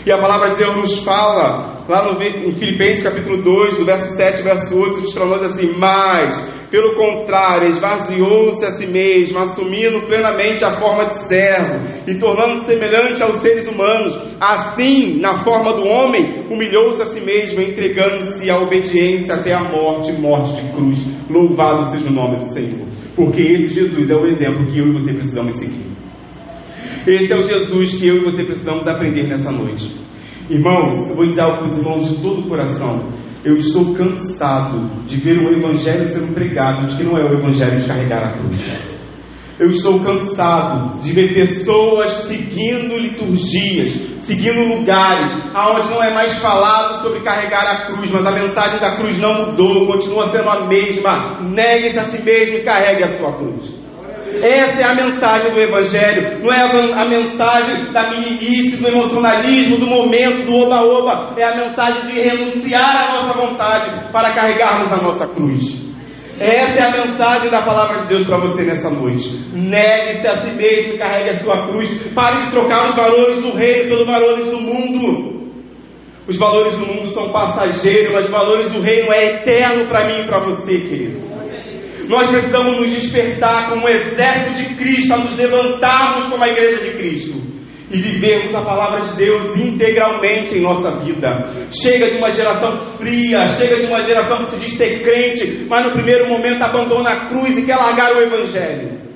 E 0.07 0.13
a 0.13 0.19
palavra 0.19 0.51
de 0.51 0.63
Deus 0.63 0.77
nos 0.77 1.05
fala, 1.05 1.75
lá 1.89 2.05
no, 2.05 2.23
em 2.23 2.53
Filipenses 2.53 3.03
capítulo 3.03 3.43
2, 3.43 3.79
do 3.79 3.85
verso 3.85 4.15
7 4.15 4.45
verso 4.45 4.81
8, 4.81 5.01
diz 5.01 5.13
para 5.13 5.27
nós 5.27 5.43
assim: 5.43 5.77
Mas, 5.77 6.39
pelo 6.71 6.95
contrário, 6.95 7.67
esvaziou-se 7.67 8.65
a 8.65 8.71
si 8.71 8.87
mesmo, 8.87 9.41
assumindo 9.41 10.07
plenamente 10.07 10.65
a 10.65 10.79
forma 10.79 11.07
de 11.07 11.15
servo 11.15 11.81
e 12.07 12.17
tornando-se 12.21 12.67
semelhante 12.67 13.21
aos 13.25 13.39
seres 13.39 13.67
humanos. 13.67 14.37
Assim, 14.41 15.19
na 15.21 15.43
forma 15.43 15.75
do 15.75 15.85
homem, 15.85 16.45
humilhou-se 16.49 17.03
a 17.03 17.07
si 17.07 17.21
mesmo, 17.21 17.61
entregando-se 17.61 18.49
à 18.49 18.61
obediência 18.61 19.35
até 19.35 19.53
a 19.53 19.65
morte 19.65 20.13
morte 20.13 20.63
de 20.63 20.73
cruz. 20.73 20.99
Louvado 21.29 21.87
seja 21.87 22.09
o 22.09 22.13
nome 22.13 22.37
do 22.39 22.45
Senhor. 22.45 22.96
Porque 23.17 23.41
esse 23.41 23.75
Jesus 23.75 24.11
é 24.11 24.15
o 24.15 24.27
exemplo 24.27 24.67
que 24.67 24.79
eu 24.79 24.89
e 24.89 24.93
você 24.93 25.13
precisamos 25.15 25.55
seguir. 25.57 25.87
Esse 27.09 27.33
é 27.33 27.37
o 27.37 27.43
Jesus 27.43 27.99
que 27.99 28.09
eu 28.09 28.17
e 28.17 28.25
você 28.25 28.45
precisamos 28.45 28.87
aprender 28.87 29.27
nessa 29.27 29.51
noite. 29.51 29.97
Irmãos, 30.51 31.09
eu 31.09 31.17
vou 31.17 31.27
dizer 31.27 31.41
algo 31.41 31.59
para 31.59 31.67
os 31.67 31.79
irmãos 31.79 32.09
de 32.09 32.23
todo 32.23 32.41
o 32.41 32.49
coração. 32.49 33.09
Eu 33.45 33.55
estou 33.55 33.95
cansado 33.95 35.05
de 35.07 35.17
ver 35.17 35.39
o 35.39 35.51
Evangelho 35.51 36.05
sendo 36.05 36.35
pregado, 36.35 36.87
de 36.87 36.97
que 36.97 37.05
não 37.05 37.17
é 37.17 37.25
o 37.25 37.39
Evangelho 37.39 37.77
de 37.79 37.87
carregar 37.87 38.23
a 38.23 38.39
cruz. 38.39 38.96
Eu 39.59 39.71
estou 39.71 39.99
cansado 40.01 41.01
de 41.01 41.13
ver 41.15 41.33
pessoas 41.33 42.11
seguindo 42.11 42.99
liturgias, 42.99 43.93
seguindo 44.19 44.77
lugares, 44.77 45.33
aonde 45.55 45.89
não 45.89 46.03
é 46.03 46.13
mais 46.13 46.39
falado 46.43 47.01
sobre 47.01 47.21
carregar 47.21 47.65
a 47.65 47.87
cruz, 47.87 48.11
mas 48.11 48.27
a 48.27 48.33
mensagem 48.33 48.79
da 48.81 48.97
cruz 48.97 49.19
não 49.19 49.47
mudou, 49.47 49.87
continua 49.87 50.31
sendo 50.31 50.51
a 50.51 50.67
mesma. 50.67 51.41
Negue-se 51.41 51.99
a 51.99 52.03
si 52.03 52.23
mesmo 52.23 52.59
e 52.59 52.65
carregue 52.65 53.05
a 53.05 53.17
sua 53.17 53.33
cruz. 53.33 53.87
Essa 54.43 54.83
é 54.83 54.85
a 54.85 54.95
mensagem 54.95 55.55
do 55.55 55.61
Evangelho, 55.61 56.45
não 56.45 56.53
é 56.53 56.61
a 56.93 57.07
mensagem 57.07 57.93
da 57.93 58.11
meninice, 58.11 58.77
do 58.77 58.89
emocionalismo, 58.89 59.79
do 59.79 59.87
momento, 59.87 60.45
do 60.45 60.55
oba-oba. 60.55 61.33
É 61.39 61.47
a 61.47 61.57
mensagem 61.57 62.05
de 62.05 62.21
renunciar 62.21 62.95
à 62.95 63.13
nossa 63.15 63.41
vontade 63.41 64.13
para 64.13 64.35
carregarmos 64.35 64.93
a 64.93 64.97
nossa 65.03 65.27
cruz. 65.29 65.96
Essa 66.39 66.81
é 66.81 66.83
a 66.83 67.07
mensagem 67.07 67.51
da 67.51 67.63
palavra 67.63 68.03
de 68.03 68.09
Deus 68.09 68.27
para 68.27 68.39
você 68.39 68.63
nessa 68.63 68.91
noite. 68.91 69.29
Negue-se 69.55 70.29
a 70.29 70.41
si 70.41 70.51
mesmo 70.51 70.99
carregue 70.99 71.31
a 71.31 71.41
sua 71.41 71.69
cruz. 71.69 72.13
Pare 72.15 72.45
de 72.45 72.51
trocar 72.51 72.85
os 72.85 72.95
valores 72.95 73.43
do 73.43 73.53
reino 73.53 73.89
pelos 73.89 74.07
valores 74.07 74.51
do 74.51 74.61
mundo. 74.61 75.37
Os 76.29 76.37
valores 76.37 76.75
do 76.75 76.87
mundo 76.87 77.09
são 77.11 77.31
passageiros, 77.31 78.13
mas 78.13 78.27
os 78.27 78.33
valores 78.33 78.71
do 78.71 78.83
reino 78.83 79.11
é 79.13 79.37
eterno 79.37 79.89
para 79.89 80.09
mim 80.09 80.21
e 80.21 80.27
para 80.27 80.45
você, 80.45 80.79
querido. 80.79 81.25
Nós 82.09 82.29
precisamos 82.29 82.81
nos 82.81 82.91
despertar 82.91 83.71
como 83.71 83.87
o 83.87 83.89
exército 83.89 84.55
de 84.55 84.75
Cristo, 84.77 85.15
a 85.15 85.19
nos 85.19 85.37
levantarmos 85.37 86.27
como 86.27 86.45
a 86.45 86.49
igreja 86.49 86.85
de 86.85 86.99
Cristo 86.99 87.46
e 87.91 88.01
vivermos 88.01 88.55
a 88.55 88.63
palavra 88.63 89.01
de 89.03 89.17
Deus 89.17 89.57
integralmente 89.57 90.57
em 90.57 90.63
nossa 90.63 90.99
vida. 90.99 91.69
Chega 91.71 92.11
de 92.11 92.19
uma 92.19 92.31
geração 92.31 92.81
fria, 92.99 93.49
chega 93.49 93.77
de 93.77 93.87
uma 93.87 94.03
geração 94.03 94.39
que 94.39 94.47
se 94.47 94.57
diz 94.59 94.73
ser 94.73 95.03
crente, 95.03 95.67
mas 95.69 95.87
no 95.87 95.93
primeiro 95.93 96.29
momento 96.29 96.63
abandona 96.63 97.11
a 97.11 97.29
cruz 97.29 97.57
e 97.57 97.63
quer 97.63 97.77
largar 97.77 98.17
o 98.17 98.23
Evangelho. 98.23 99.07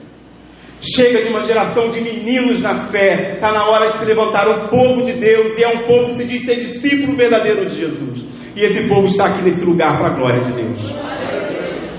Chega 0.80 1.22
de 1.22 1.28
uma 1.28 1.44
geração 1.44 1.90
de 1.90 2.00
meninos 2.00 2.62
na 2.62 2.86
fé, 2.86 3.34
está 3.34 3.52
na 3.52 3.68
hora 3.68 3.90
de 3.90 3.98
se 3.98 4.04
levantar 4.04 4.48
o 4.48 4.68
povo 4.68 5.02
de 5.02 5.12
Deus, 5.12 5.58
e 5.58 5.64
é 5.64 5.68
um 5.68 5.86
povo 5.86 6.14
que 6.14 6.18
se 6.18 6.24
diz 6.24 6.42
ser 6.42 6.56
discípulo 6.56 7.16
verdadeiro 7.16 7.68
de 7.68 7.76
Jesus. 7.76 8.24
E 8.56 8.60
esse 8.60 8.88
povo 8.88 9.06
está 9.06 9.26
aqui 9.26 9.42
nesse 9.42 9.64
lugar 9.64 9.96
para 9.98 10.12
a 10.12 10.16
glória 10.16 10.44
de 10.44 10.62
Deus. 10.62 10.96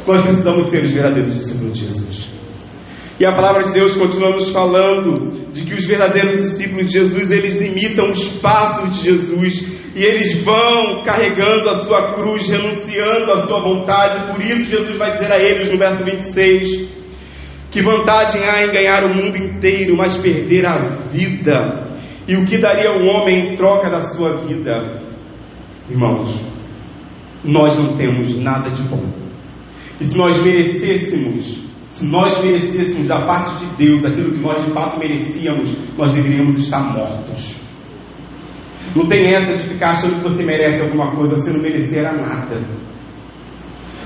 Nós 0.07 0.21
precisamos 0.21 0.65
ser 0.65 0.83
os 0.83 0.91
verdadeiros 0.91 1.33
discípulos 1.33 1.77
de 1.77 1.85
Jesus. 1.85 2.30
E 3.21 3.25
a 3.25 3.35
palavra 3.35 3.65
de 3.65 3.73
Deus 3.73 3.95
continua 3.95 4.31
nos 4.31 4.49
falando 4.49 5.51
de 5.53 5.63
que 5.63 5.75
os 5.75 5.85
verdadeiros 5.85 6.41
discípulos 6.41 6.87
de 6.87 6.93
Jesus, 6.93 7.29
eles 7.29 7.61
imitam 7.61 8.07
os 8.07 8.27
passos 8.39 8.97
de 8.97 9.11
Jesus 9.11 9.93
e 9.95 10.03
eles 10.03 10.41
vão 10.41 11.03
carregando 11.03 11.69
a 11.69 11.77
sua 11.77 12.15
cruz, 12.15 12.49
renunciando 12.49 13.31
à 13.31 13.37
sua 13.45 13.61
vontade. 13.61 14.33
Por 14.33 14.43
isso 14.43 14.71
Jesus 14.71 14.97
vai 14.97 15.11
dizer 15.11 15.31
a 15.31 15.37
eles 15.37 15.69
no 15.69 15.77
verso 15.77 16.03
26: 16.03 16.89
que 17.69 17.83
vantagem 17.83 18.41
há 18.43 18.65
em 18.65 18.71
ganhar 18.71 19.03
o 19.03 19.13
mundo 19.13 19.37
inteiro, 19.37 19.95
mas 19.95 20.17
perder 20.17 20.65
a 20.65 20.79
vida? 21.11 21.91
E 22.27 22.35
o 22.35 22.43
que 22.43 22.57
daria 22.57 22.91
o 22.91 23.05
homem 23.05 23.53
em 23.53 23.55
troca 23.55 23.87
da 23.87 24.01
sua 24.01 24.47
vida? 24.47 24.99
Irmãos, 25.87 26.41
nós 27.43 27.77
não 27.77 27.95
temos 27.95 28.35
nada 28.39 28.71
de 28.71 28.81
bom. 28.81 29.05
E 29.99 30.05
se 30.05 30.17
nós 30.17 30.41
merecêssemos, 30.41 31.69
se 31.91 32.05
nós 32.05 32.41
merecêssemos 32.41 33.07
da 33.09 33.25
parte 33.25 33.59
de 33.59 33.85
Deus 33.85 34.05
aquilo 34.05 34.31
que 34.31 34.39
nós 34.39 34.65
de 34.65 34.71
fato 34.71 34.97
merecíamos, 34.97 35.75
nós 35.97 36.11
deveríamos 36.13 36.57
estar 36.57 36.81
mortos. 36.93 37.61
Não 38.95 39.07
tem 39.07 39.35
essa 39.35 39.53
de 39.55 39.73
ficar 39.73 39.91
achando 39.91 40.15
que 40.15 40.29
você 40.29 40.43
merece 40.43 40.81
alguma 40.81 41.13
coisa, 41.13 41.35
você 41.35 41.51
não 41.51 41.61
merecer 41.61 42.03
nada. 42.03 42.61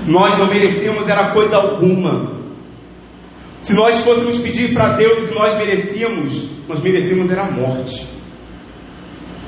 Nós 0.08 0.36
não 0.36 0.48
merecíamos 0.48 1.08
era 1.08 1.32
coisa 1.32 1.56
alguma. 1.56 2.36
Se 3.60 3.72
nós 3.72 4.04
fôssemos 4.04 4.38
pedir 4.40 4.74
para 4.74 4.96
Deus 4.96 5.24
o 5.24 5.28
que 5.28 5.34
nós 5.34 5.56
merecíamos, 5.56 6.50
nós 6.68 6.82
merecíamos 6.82 7.30
era 7.30 7.44
a 7.44 7.50
morte. 7.52 8.06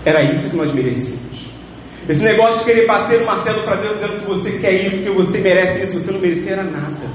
Era 0.07 0.33
isso 0.33 0.51
que 0.51 0.57
nós 0.57 0.73
merecíamos. 0.73 1.49
Esse 2.09 2.25
negócio 2.25 2.61
de 2.61 2.65
querer 2.65 2.87
bater 2.87 3.23
o 3.23 3.27
martelo 3.27 3.65
para 3.65 3.81
Deus 3.81 3.95
dizendo 3.95 4.21
que 4.21 4.27
você 4.27 4.59
quer 4.59 4.87
isso, 4.87 5.05
que 5.05 5.11
você 5.11 5.41
merece 5.41 5.83
isso, 5.83 6.01
você 6.01 6.13
não 6.13 6.21
merecia 6.21 6.57
nada. 6.63 7.11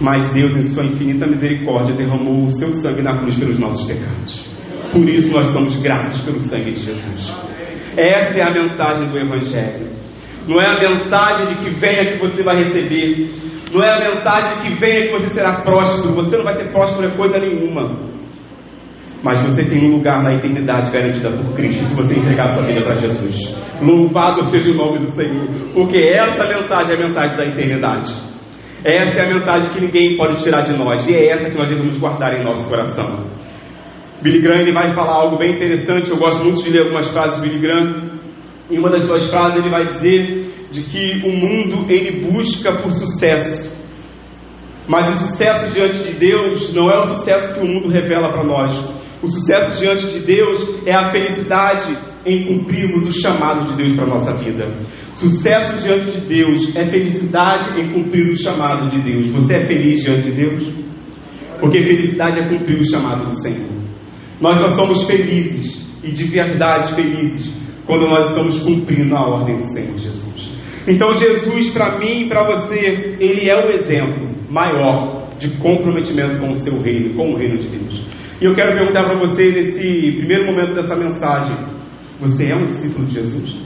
Mas 0.00 0.32
Deus, 0.32 0.56
em 0.56 0.62
sua 0.62 0.84
infinita 0.84 1.26
misericórdia, 1.26 1.94
derramou 1.94 2.44
o 2.44 2.50
seu 2.50 2.72
sangue 2.72 3.02
na 3.02 3.18
cruz 3.18 3.36
pelos 3.36 3.58
nossos 3.58 3.86
pecados. 3.86 4.48
Por 4.92 5.08
isso 5.08 5.32
nós 5.34 5.48
somos 5.50 5.76
gratos 5.80 6.20
pelo 6.22 6.40
sangue 6.40 6.72
de 6.72 6.80
Jesus. 6.80 7.32
Essa 7.96 8.38
é 8.38 8.42
a 8.42 8.54
mensagem 8.54 9.10
do 9.10 9.18
Evangelho. 9.18 9.88
Não 10.48 10.60
é 10.60 10.66
a 10.66 10.80
mensagem 10.80 11.54
de 11.54 11.64
que 11.64 11.70
venha 11.78 12.12
que 12.12 12.18
você 12.18 12.42
vai 12.42 12.56
receber. 12.56 13.28
Não 13.72 13.84
é 13.84 13.94
a 13.94 14.14
mensagem 14.14 14.58
de 14.58 14.68
que 14.68 14.80
venha 14.80 15.06
que 15.06 15.12
você 15.12 15.28
será 15.28 15.62
próspero. 15.62 16.14
Você 16.14 16.36
não 16.36 16.44
vai 16.44 16.56
ser 16.56 16.72
próspero 16.72 17.08
em 17.08 17.16
coisa 17.16 17.36
nenhuma. 17.38 18.10
Mas 19.22 19.42
você 19.44 19.68
tem 19.68 19.86
um 19.86 19.96
lugar 19.96 20.22
na 20.22 20.34
eternidade 20.34 20.90
garantida 20.90 21.30
por 21.30 21.54
Cristo 21.54 21.84
se 21.84 21.94
você 21.94 22.16
entregar 22.16 22.48
sua 22.48 22.66
vida 22.66 22.80
para 22.80 22.94
Jesus. 22.94 23.54
Louvado 23.82 24.44
seja 24.46 24.70
o 24.70 24.74
nome 24.74 25.00
do 25.00 25.10
Senhor. 25.10 25.46
Porque 25.74 25.98
essa 25.98 26.42
mensagem 26.46 26.94
é 26.94 26.96
a 26.96 27.06
mensagem 27.06 27.36
da 27.36 27.44
eternidade. 27.44 28.29
Essa 28.84 29.12
é 29.12 29.26
a 29.26 29.28
mensagem 29.28 29.72
que 29.74 29.80
ninguém 29.80 30.16
pode 30.16 30.42
tirar 30.42 30.62
de 30.62 30.76
nós. 30.76 31.06
E 31.06 31.14
é 31.14 31.32
essa 31.32 31.50
que 31.50 31.56
nós 31.56 31.68
devemos 31.68 31.98
guardar 31.98 32.40
em 32.40 32.44
nosso 32.44 32.66
coração. 32.68 33.24
Billy 34.22 34.40
Graham 34.40 34.60
ele 34.62 34.72
vai 34.72 34.92
falar 34.94 35.14
algo 35.14 35.38
bem 35.38 35.54
interessante. 35.54 36.10
Eu 36.10 36.16
gosto 36.16 36.42
muito 36.42 36.62
de 36.62 36.70
ler 36.70 36.82
algumas 36.82 37.08
frases 37.08 37.40
de 37.40 37.48
Billy 37.48 37.60
Graham. 37.60 38.10
Em 38.70 38.78
uma 38.78 38.90
das 38.90 39.02
suas 39.02 39.28
frases 39.30 39.58
ele 39.58 39.70
vai 39.70 39.84
dizer 39.84 40.68
de 40.70 40.82
que 40.82 41.26
o 41.26 41.32
mundo 41.32 41.86
ele 41.90 42.24
busca 42.26 42.80
por 42.80 42.90
sucesso. 42.90 43.78
Mas 44.86 45.08
o 45.08 45.26
sucesso 45.26 45.72
diante 45.72 45.98
de 45.98 46.14
Deus 46.14 46.72
não 46.74 46.90
é 46.90 46.98
o 47.00 47.04
sucesso 47.04 47.54
que 47.54 47.60
o 47.60 47.66
mundo 47.66 47.88
revela 47.88 48.30
para 48.30 48.44
nós. 48.44 48.78
O 49.22 49.28
sucesso 49.28 49.78
diante 49.78 50.06
de 50.06 50.20
Deus 50.20 50.86
é 50.86 50.94
a 50.94 51.10
felicidade 51.10 51.96
em 52.24 52.46
cumprirmos 52.46 53.08
o 53.08 53.12
chamado 53.12 53.70
de 53.70 53.76
Deus 53.76 53.92
para 53.94 54.04
a 54.04 54.10
nossa 54.10 54.34
vida. 54.34 54.68
Sucesso 55.12 55.82
diante 55.82 56.20
de 56.20 56.26
Deus 56.26 56.76
é 56.76 56.88
felicidade 56.88 57.80
em 57.80 57.92
cumprir 57.92 58.30
o 58.30 58.36
chamado 58.36 58.90
de 58.90 59.00
Deus. 59.00 59.28
Você 59.30 59.56
é 59.56 59.66
feliz 59.66 60.02
diante 60.02 60.30
de 60.30 60.36
Deus? 60.36 60.72
Porque 61.58 61.80
felicidade 61.80 62.40
é 62.40 62.48
cumprir 62.48 62.78
o 62.78 62.88
chamado 62.88 63.26
do 63.26 63.34
Senhor. 63.34 63.68
Nós 64.40 64.58
só 64.58 64.68
somos 64.68 65.04
felizes 65.04 65.86
e 66.02 66.10
de 66.10 66.24
verdade 66.24 66.94
felizes 66.94 67.54
quando 67.86 68.06
nós 68.06 68.28
estamos 68.28 68.58
cumprindo 68.60 69.14
a 69.16 69.28
ordem 69.28 69.56
do 69.56 69.64
Senhor 69.64 69.98
Jesus. 69.98 70.30
Então, 70.86 71.14
Jesus, 71.14 71.68
para 71.70 71.98
mim 71.98 72.22
e 72.22 72.28
para 72.28 72.46
você, 72.46 73.16
ele 73.20 73.50
é 73.50 73.66
o 73.66 73.70
exemplo 73.70 74.30
maior 74.48 75.28
de 75.38 75.48
comprometimento 75.58 76.38
com 76.38 76.52
o 76.52 76.56
seu 76.56 76.80
reino, 76.80 77.14
com 77.14 77.32
o 77.32 77.36
reino 77.36 77.58
de 77.58 77.68
Deus. 77.68 78.06
E 78.40 78.44
eu 78.44 78.54
quero 78.54 78.78
perguntar 78.78 79.04
para 79.04 79.18
você, 79.18 79.50
nesse 79.50 80.12
primeiro 80.16 80.46
momento 80.46 80.74
dessa 80.74 80.96
mensagem: 80.96 81.54
você 82.20 82.52
é 82.52 82.56
um 82.56 82.66
discípulo 82.66 83.06
de 83.06 83.14
Jesus? 83.14 83.56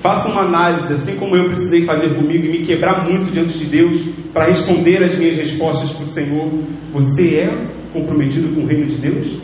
Faça 0.00 0.28
uma 0.28 0.42
análise, 0.42 0.94
assim 0.94 1.16
como 1.16 1.36
eu 1.36 1.46
precisei 1.46 1.84
fazer 1.84 2.14
comigo 2.14 2.46
e 2.46 2.50
me 2.50 2.66
quebrar 2.66 3.04
muito 3.04 3.30
diante 3.30 3.58
de 3.58 3.66
Deus 3.66 4.00
para 4.32 4.46
responder 4.46 5.02
as 5.02 5.18
minhas 5.18 5.36
respostas 5.36 5.90
para 5.90 6.04
o 6.04 6.06
Senhor. 6.06 6.48
Você 6.92 7.40
é 7.40 7.50
comprometido 7.92 8.54
com 8.54 8.62
o 8.62 8.66
reino 8.66 8.86
de 8.86 8.96
Deus? 8.96 9.38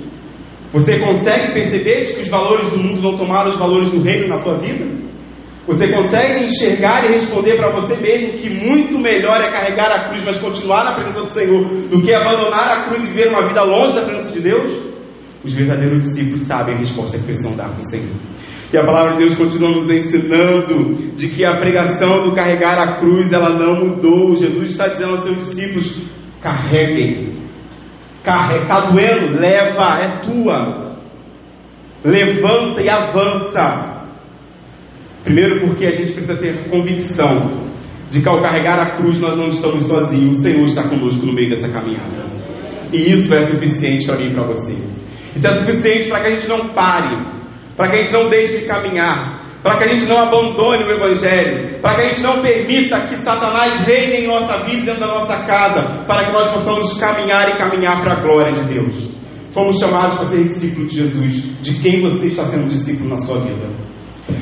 Você 0.73 0.99
consegue 0.99 1.53
perceber 1.53 2.05
que 2.05 2.21
os 2.21 2.29
valores 2.29 2.71
do 2.71 2.79
mundo 2.79 3.03
não 3.03 3.15
tomaram 3.15 3.51
os 3.51 3.59
valores 3.59 3.91
do 3.91 4.01
reino 4.01 4.29
na 4.29 4.43
tua 4.43 4.59
vida? 4.59 4.87
Você 5.67 5.91
consegue 5.91 6.45
enxergar 6.45 7.05
e 7.05 7.13
responder 7.13 7.57
para 7.57 7.73
você 7.73 7.97
mesmo 7.97 8.39
que 8.39 8.51
muito 8.51 8.99
melhor 8.99 9.41
é 9.41 9.51
carregar 9.51 9.91
a 9.91 10.09
cruz, 10.09 10.25
mas 10.25 10.37
continuar 10.37 10.85
na 10.85 10.95
presença 10.95 11.21
do 11.21 11.27
Senhor, 11.27 11.65
do 11.89 12.03
que 12.03 12.15
abandonar 12.15 12.79
a 12.79 12.85
cruz 12.87 13.05
e 13.05 13.09
viver 13.09 13.29
uma 13.29 13.49
vida 13.49 13.63
longe 13.63 13.95
da 13.95 14.03
presença 14.03 14.33
de 14.33 14.41
Deus? 14.41 14.94
Os 15.45 15.55
verdadeiros 15.55 16.01
discípulos 16.01 16.43
sabem 16.43 16.77
a 16.77 16.79
resposta 16.79 17.19
que 17.19 17.25
precisam 17.25 17.57
dar 17.57 17.69
para 17.69 17.81
o 17.81 17.83
Senhor. 17.83 18.15
E 18.73 18.79
a 18.79 18.85
palavra 18.85 19.13
de 19.13 19.19
Deus 19.19 19.37
continua 19.37 19.71
nos 19.71 19.89
ensinando 19.89 20.95
de 21.15 21.29
que 21.29 21.45
a 21.47 21.59
pregação 21.59 22.23
do 22.23 22.35
carregar 22.35 22.77
a 22.77 22.99
cruz 22.99 23.33
ela 23.33 23.51
não 23.51 23.87
mudou. 23.87 24.35
Jesus 24.35 24.71
está 24.71 24.89
dizendo 24.89 25.11
aos 25.11 25.21
seus 25.21 25.37
discípulos: 25.37 26.03
carreguem. 26.43 27.35
Está 28.19 28.91
doendo? 28.91 29.39
Leva, 29.39 29.99
é 30.01 30.21
tua. 30.27 30.97
Levanta 32.05 32.83
e 32.83 32.89
avança. 32.89 34.09
Primeiro, 35.23 35.67
porque 35.67 35.87
a 35.87 35.91
gente 35.91 36.13
precisa 36.13 36.37
ter 36.37 36.69
convicção 36.69 37.63
de 38.11 38.21
que 38.21 38.29
ao 38.29 38.41
carregar 38.41 38.79
a 38.79 38.97
cruz 38.97 39.21
nós 39.21 39.39
não 39.39 39.47
estamos 39.47 39.85
sozinhos, 39.85 40.39
o 40.39 40.43
Senhor 40.43 40.65
está 40.65 40.89
conosco 40.89 41.25
no 41.25 41.33
meio 41.33 41.51
dessa 41.51 41.69
caminhada. 41.69 42.27
E 42.93 43.13
isso 43.13 43.33
é 43.35 43.41
suficiente 43.41 44.07
para 44.07 44.19
mim 44.19 44.31
e 44.31 44.33
para 44.33 44.47
você. 44.47 45.04
Isso 45.35 45.47
é 45.47 45.55
suficiente 45.55 46.09
para 46.09 46.21
que 46.21 46.27
a 46.29 46.31
gente 46.33 46.49
não 46.49 46.69
pare, 46.69 47.27
para 47.77 47.91
que 47.91 47.97
a 47.97 48.03
gente 48.05 48.13
não 48.13 48.29
deixe 48.29 48.59
de 48.59 48.67
caminhar, 48.67 49.45
para 49.63 49.79
que 49.79 49.85
a 49.85 49.89
gente 49.89 50.07
não 50.07 50.19
abandone 50.19 50.85
o 50.85 50.91
Evangelho, 50.91 51.81
para 51.81 51.97
que 51.97 52.03
a 52.03 52.07
gente 52.09 52.23
não 52.23 52.43
permita 52.43 53.09
que 53.09 53.17
Satanás 53.17 53.81
reine 53.81 54.25
em 54.25 54.27
nossa 54.27 54.65
vida, 54.65 54.85
dentro 54.85 55.01
da 55.01 55.07
nossa 55.07 55.37
casa, 55.47 56.05
para 56.07 56.27
que 56.27 56.33
nós 56.33 56.47
possamos 56.49 57.01
caminhar 57.01 57.49
e 57.49 57.59
caminhar 57.59 58.03
para 58.03 58.19
a 58.19 58.23
glória 58.23 58.53
de 58.53 58.75
Deus. 58.75 59.15
Fomos 59.53 59.79
chamados 59.79 60.17
para 60.17 60.27
ser 60.27 60.43
discípulos 60.43 60.91
de 60.91 60.99
Jesus. 60.99 61.63
De 61.63 61.81
quem 61.81 62.03
você 62.03 62.27
está 62.27 62.45
sendo 62.45 62.67
discípulo 62.67 63.11
na 63.11 63.17
sua 63.17 63.39
vida? 63.39 63.69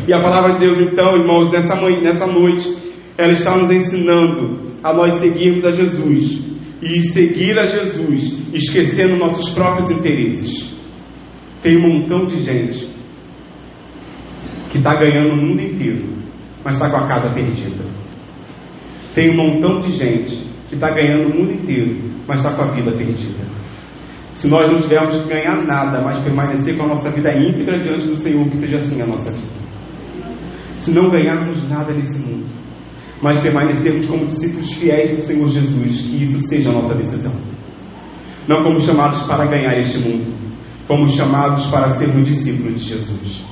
E 0.08 0.12
a 0.12 0.20
palavra 0.20 0.54
de 0.54 0.60
Deus, 0.60 0.78
então, 0.78 1.16
irmãos, 1.16 1.50
nessa, 1.52 1.74
nessa 1.76 2.26
noite, 2.26 2.74
ela 3.18 3.32
está 3.32 3.54
nos 3.56 3.70
ensinando 3.70 4.72
a 4.82 4.92
nós 4.92 5.12
seguirmos 5.14 5.64
a 5.64 5.70
Jesus. 5.70 6.42
E 6.82 7.00
seguir 7.00 7.56
a 7.60 7.66
Jesus, 7.66 8.42
esquecendo 8.52 9.18
nossos 9.18 9.50
próprios 9.50 9.90
interesses. 9.90 10.72
Tem 11.62 11.76
um 11.76 11.88
montão 11.88 12.26
de 12.26 12.38
gente 12.38 12.88
que 14.70 14.78
está 14.78 14.94
ganhando 14.94 15.32
o 15.32 15.36
mundo 15.36 15.62
inteiro, 15.62 16.08
mas 16.64 16.74
está 16.74 16.90
com 16.90 16.96
a 16.96 17.06
casa 17.06 17.30
perdida. 17.30 17.84
Tem 19.14 19.30
um 19.30 19.36
montão 19.36 19.80
de 19.80 19.92
gente 19.92 20.48
que 20.68 20.74
está 20.74 20.90
ganhando 20.90 21.30
o 21.30 21.36
mundo 21.38 21.52
inteiro, 21.52 21.96
mas 22.26 22.38
está 22.38 22.56
com 22.56 22.62
a 22.62 22.70
vida 22.74 22.90
perdida. 22.92 23.44
Se 24.34 24.48
nós 24.48 24.70
não 24.70 24.80
tivermos 24.80 25.22
que 25.22 25.28
ganhar 25.28 25.62
nada, 25.64 26.00
mas 26.02 26.22
permanecer 26.22 26.76
com 26.76 26.84
a 26.84 26.88
nossa 26.88 27.10
vida 27.10 27.30
íntegra 27.32 27.78
diante 27.78 28.06
do 28.06 28.16
Senhor, 28.16 28.48
que 28.48 28.56
seja 28.56 28.76
assim 28.76 29.00
a 29.02 29.06
nossa 29.06 29.30
vida 29.30 29.62
se 30.82 30.90
não 30.90 31.10
ganharmos 31.10 31.68
nada 31.68 31.94
nesse 31.94 32.18
mundo, 32.26 32.44
mas 33.22 33.40
permanecermos 33.40 34.04
como 34.06 34.26
discípulos 34.26 34.72
fiéis 34.72 35.16
do 35.16 35.22
Senhor 35.22 35.48
Jesus, 35.48 36.00
que 36.00 36.24
isso 36.24 36.40
seja 36.40 36.70
a 36.70 36.72
nossa 36.72 36.92
decisão. 36.96 37.32
Não 38.48 38.64
fomos 38.64 38.84
chamados 38.84 39.22
para 39.22 39.46
ganhar 39.46 39.78
este 39.78 39.98
mundo, 40.00 40.34
fomos 40.86 41.14
chamados 41.14 41.66
para 41.66 41.94
sermos 41.94 42.26
discípulos 42.26 42.80
de 42.80 42.90
Jesus. 42.90 43.44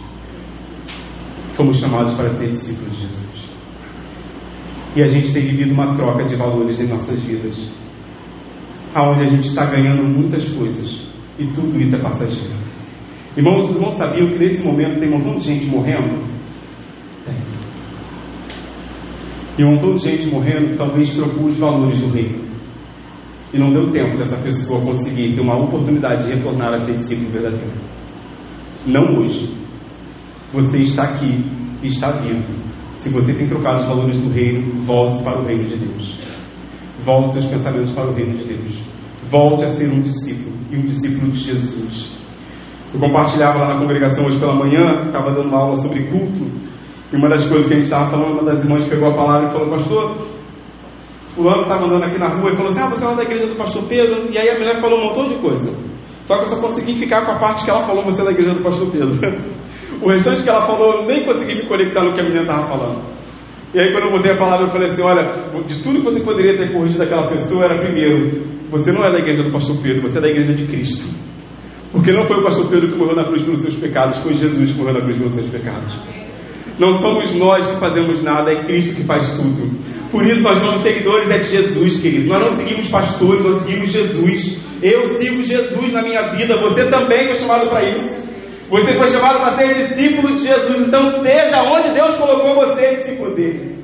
Fomos 1.54 1.78
chamados 1.78 2.16
para 2.16 2.28
ser 2.30 2.50
discípulos 2.50 2.96
de 2.96 3.02
Jesus. 3.02 3.50
E 4.96 5.02
a 5.02 5.06
gente 5.06 5.32
tem 5.32 5.46
vivido 5.46 5.72
uma 5.72 5.94
troca 5.94 6.24
de 6.24 6.36
valores 6.36 6.80
em 6.80 6.88
nossas 6.88 7.22
vidas, 7.22 7.70
aonde 8.94 9.24
a 9.24 9.26
gente 9.26 9.46
está 9.46 9.66
ganhando 9.66 10.02
muitas 10.02 10.48
coisas 10.50 11.00
e 11.38 11.46
tudo 11.48 11.80
isso 11.80 11.96
é 11.96 11.98
passageiro. 11.98 12.58
Irmãos, 13.36 13.70
os 13.70 13.76
irmãos 13.76 13.94
sabiam 13.94 14.28
que 14.30 14.38
nesse 14.38 14.64
momento 14.64 14.98
tem 14.98 15.08
um 15.08 15.18
montão 15.18 15.34
de 15.34 15.44
gente 15.44 15.66
morrendo 15.66 16.30
E 19.60 19.64
um 19.64 19.68
montão 19.68 19.94
de 19.94 20.02
gente 20.02 20.26
morrendo 20.28 20.70
que 20.70 20.76
talvez 20.78 21.14
trocou 21.14 21.44
os 21.44 21.58
valores 21.58 22.00
do 22.00 22.08
reino. 22.08 22.49
E 23.52 23.58
não 23.58 23.72
deu 23.72 23.90
tempo 23.90 24.16
dessa 24.16 24.36
pessoa 24.36 24.80
conseguir 24.80 25.34
ter 25.34 25.40
uma 25.40 25.60
oportunidade 25.64 26.24
de 26.24 26.34
retornar 26.34 26.74
a 26.74 26.84
ser 26.84 26.94
discípulo 26.94 27.30
verdadeiro. 27.30 27.72
Não 28.86 29.02
hoje. 29.18 29.52
Você 30.52 30.78
está 30.78 31.02
aqui 31.02 31.44
e 31.82 31.88
está 31.88 32.20
vivo. 32.20 32.52
Se 32.94 33.08
você 33.08 33.32
tem 33.32 33.48
trocado 33.48 33.80
os 33.80 33.86
valores 33.86 34.20
do 34.20 34.30
reino, 34.30 34.84
volte 34.84 35.22
para 35.24 35.40
o 35.40 35.44
reino 35.44 35.64
de 35.64 35.76
Deus. 35.78 36.20
Volte 37.04 37.32
seus 37.32 37.46
pensamentos 37.46 37.92
para 37.92 38.10
o 38.10 38.14
reino 38.14 38.36
de 38.36 38.44
Deus. 38.44 38.78
Volte 39.30 39.64
a 39.64 39.68
ser 39.68 39.90
um 39.90 40.00
discípulo 40.00 40.54
e 40.70 40.76
um 40.76 40.82
discípulo 40.82 41.32
de 41.32 41.38
Jesus. 41.38 42.16
Eu 42.92 43.00
compartilhava 43.00 43.58
lá 43.58 43.74
na 43.74 43.80
congregação 43.80 44.24
hoje 44.26 44.38
pela 44.38 44.54
manhã, 44.54 45.02
estava 45.04 45.30
dando 45.32 45.54
aula 45.54 45.74
sobre 45.76 46.04
culto, 46.08 46.42
e 47.12 47.16
uma 47.16 47.28
das 47.28 47.46
coisas 47.46 47.66
que 47.66 47.74
a 47.74 47.76
gente 47.76 47.84
estava 47.84 48.10
falando, 48.10 48.32
uma 48.34 48.44
das 48.44 48.62
irmãs 48.62 48.84
pegou 48.84 49.10
a 49.10 49.16
palavra 49.16 49.48
e 49.48 49.52
falou, 49.52 49.70
pastor, 49.70 50.29
fulano 51.34 51.62
estava 51.62 51.86
andando 51.86 52.04
aqui 52.04 52.18
na 52.18 52.28
rua 52.28 52.50
e 52.50 52.54
falou 52.54 52.66
assim, 52.66 52.80
ah, 52.80 52.90
você 52.90 53.04
é 53.04 53.14
da 53.14 53.22
igreja 53.22 53.46
do 53.46 53.56
pastor 53.56 53.82
Pedro? 53.88 54.30
E 54.30 54.38
aí 54.38 54.50
a 54.50 54.58
mulher 54.58 54.80
falou 54.80 54.98
um 54.98 55.04
montão 55.06 55.28
de 55.28 55.36
coisa. 55.36 55.72
Só 56.24 56.36
que 56.36 56.42
eu 56.42 56.46
só 56.46 56.60
consegui 56.60 56.94
ficar 56.94 57.24
com 57.24 57.32
a 57.32 57.38
parte 57.38 57.64
que 57.64 57.70
ela 57.70 57.84
falou, 57.84 58.04
você 58.04 58.22
é 58.22 58.24
da 58.24 58.30
igreja 58.32 58.54
do 58.54 58.62
pastor 58.62 58.90
Pedro. 58.90 59.18
o 60.02 60.08
restante 60.10 60.42
que 60.42 60.50
ela 60.50 60.66
falou, 60.66 61.00
eu 61.00 61.06
nem 61.06 61.24
consegui 61.24 61.54
me 61.54 61.66
conectar 61.66 62.04
no 62.04 62.14
que 62.14 62.20
a 62.20 62.24
menina 62.24 62.42
estava 62.42 62.64
falando. 62.66 63.02
E 63.72 63.78
aí 63.78 63.92
quando 63.92 64.04
eu 64.06 64.10
botei 64.10 64.32
a 64.32 64.36
palavra, 64.36 64.66
eu 64.66 64.70
falei 64.70 64.90
assim, 64.90 65.02
olha, 65.02 65.30
de 65.66 65.82
tudo 65.82 65.98
que 66.00 66.04
você 66.04 66.20
poderia 66.20 66.56
ter 66.56 66.72
corrigido 66.72 66.98
daquela 66.98 67.28
pessoa, 67.28 67.64
era 67.64 67.78
primeiro, 67.78 68.42
você 68.68 68.92
não 68.92 69.04
é 69.04 69.12
da 69.12 69.18
igreja 69.18 69.44
do 69.44 69.52
pastor 69.52 69.80
Pedro, 69.82 70.02
você 70.02 70.18
é 70.18 70.22
da 70.22 70.28
igreja 70.28 70.54
de 70.54 70.66
Cristo. 70.66 71.08
Porque 71.92 72.12
não 72.12 72.26
foi 72.26 72.36
o 72.36 72.42
pastor 72.42 72.68
Pedro 72.68 72.88
que 72.88 72.98
morreu 72.98 73.16
na 73.16 73.24
cruz 73.24 73.42
pelos 73.42 73.60
seus 73.60 73.74
pecados, 73.76 74.18
foi 74.18 74.34
Jesus 74.34 74.72
que 74.72 74.78
morreu 74.78 74.94
na 74.94 75.00
cruz 75.02 75.16
pelos 75.18 75.34
seus 75.34 75.48
pecados. 75.48 75.96
Não 76.78 76.92
somos 76.92 77.34
nós 77.34 77.66
que 77.70 77.80
fazemos 77.80 78.22
nada, 78.22 78.52
é 78.52 78.64
Cristo 78.64 78.96
que 78.96 79.04
faz 79.04 79.34
tudo. 79.34 79.68
Por 80.10 80.26
isso 80.26 80.42
nós 80.42 80.58
somos 80.58 80.80
seguidores 80.80 81.28
de 81.28 81.56
Jesus, 81.56 82.00
querido. 82.00 82.28
Nós 82.28 82.50
não 82.50 82.56
seguimos 82.56 82.88
pastores, 82.88 83.44
nós 83.44 83.62
seguimos 83.62 83.92
Jesus. 83.92 84.58
Eu 84.82 85.16
sigo 85.18 85.42
Jesus 85.42 85.92
na 85.92 86.02
minha 86.02 86.32
vida, 86.36 86.58
você 86.60 86.86
também 86.86 87.26
foi 87.26 87.34
chamado 87.36 87.68
para 87.68 87.90
isso. 87.90 88.30
Você 88.68 88.98
foi 88.98 89.06
chamado 89.08 89.40
para 89.40 89.56
ser 89.56 89.74
discípulo 89.74 90.34
de 90.34 90.42
Jesus, 90.42 90.80
então 90.86 91.20
seja 91.22 91.62
onde 91.62 91.90
Deus 91.92 92.16
colocou 92.16 92.54
você 92.54 92.96
discípulo 92.96 93.34
dele. 93.34 93.78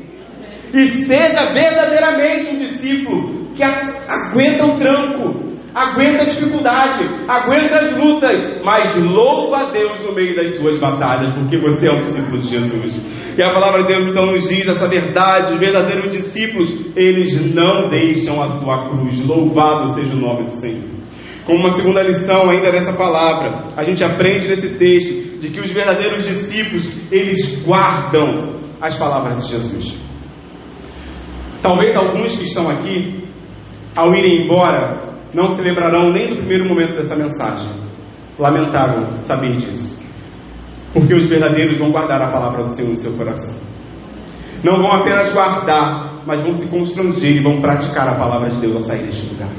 E 0.72 1.04
seja 1.04 1.52
verdadeiramente 1.52 2.54
um 2.54 2.58
discípulo 2.60 3.46
que 3.54 3.62
aguenta 3.62 4.66
o 4.66 4.76
tranco, 4.76 5.45
aguenta 5.76 6.22
a 6.22 6.24
dificuldade, 6.24 7.04
aguenta 7.28 7.78
as 7.78 7.92
lutas, 7.98 8.62
mas 8.64 8.96
louva 8.96 9.58
a 9.58 9.70
Deus 9.70 10.02
no 10.06 10.14
meio 10.14 10.34
das 10.34 10.52
suas 10.52 10.80
batalhas, 10.80 11.36
porque 11.36 11.58
você 11.58 11.86
é 11.86 11.92
um 11.92 12.02
discípulo 12.02 12.38
de 12.38 12.48
Jesus. 12.48 12.96
E 13.36 13.42
a 13.42 13.52
palavra 13.52 13.82
de 13.82 13.88
Deus 13.88 14.06
então 14.06 14.24
nos 14.24 14.48
diz 14.48 14.66
essa 14.66 14.88
verdade: 14.88 15.52
os 15.52 15.58
verdadeiros 15.58 16.10
discípulos, 16.10 16.72
eles 16.96 17.54
não 17.54 17.90
deixam 17.90 18.42
a 18.42 18.56
sua 18.56 18.88
cruz. 18.88 19.22
Louvado 19.26 19.92
seja 19.92 20.14
o 20.14 20.18
nome 20.18 20.44
do 20.44 20.52
Senhor. 20.52 20.96
Como 21.44 21.60
uma 21.60 21.70
segunda 21.70 22.02
lição 22.02 22.48
ainda 22.50 22.72
nessa 22.72 22.94
palavra, 22.94 23.68
a 23.76 23.84
gente 23.84 24.02
aprende 24.02 24.48
nesse 24.48 24.70
texto 24.78 25.38
de 25.38 25.50
que 25.50 25.60
os 25.60 25.70
verdadeiros 25.70 26.26
discípulos, 26.26 26.88
eles 27.12 27.62
guardam 27.64 28.58
as 28.80 28.94
palavras 28.94 29.44
de 29.44 29.52
Jesus. 29.52 30.02
Talvez 31.62 31.94
alguns 31.94 32.34
que 32.34 32.44
estão 32.44 32.68
aqui, 32.68 33.28
ao 33.94 34.14
irem 34.14 34.44
embora, 34.44 35.05
não 35.36 35.50
se 35.50 35.60
lembrarão 35.60 36.10
nem 36.10 36.30
do 36.30 36.36
primeiro 36.36 36.64
momento 36.64 36.94
dessa 36.94 37.14
mensagem. 37.14 37.70
Lamentável 38.38 39.22
saber 39.22 39.56
disso. 39.56 40.02
Porque 40.94 41.14
os 41.14 41.28
verdadeiros 41.28 41.78
vão 41.78 41.90
guardar 41.90 42.22
a 42.22 42.30
palavra 42.30 42.64
do 42.64 42.70
Senhor 42.70 42.88
no 42.88 42.96
seu 42.96 43.12
coração. 43.12 43.54
Não 44.64 44.78
vão 44.78 44.90
apenas 44.96 45.34
guardar, 45.34 46.22
mas 46.26 46.42
vão 46.42 46.54
se 46.54 46.66
constranger 46.70 47.36
e 47.36 47.42
vão 47.42 47.60
praticar 47.60 48.08
a 48.08 48.18
palavra 48.18 48.48
de 48.48 48.60
Deus 48.62 48.76
ao 48.76 48.80
sair 48.80 49.04
deste 49.04 49.30
lugar. 49.30 49.50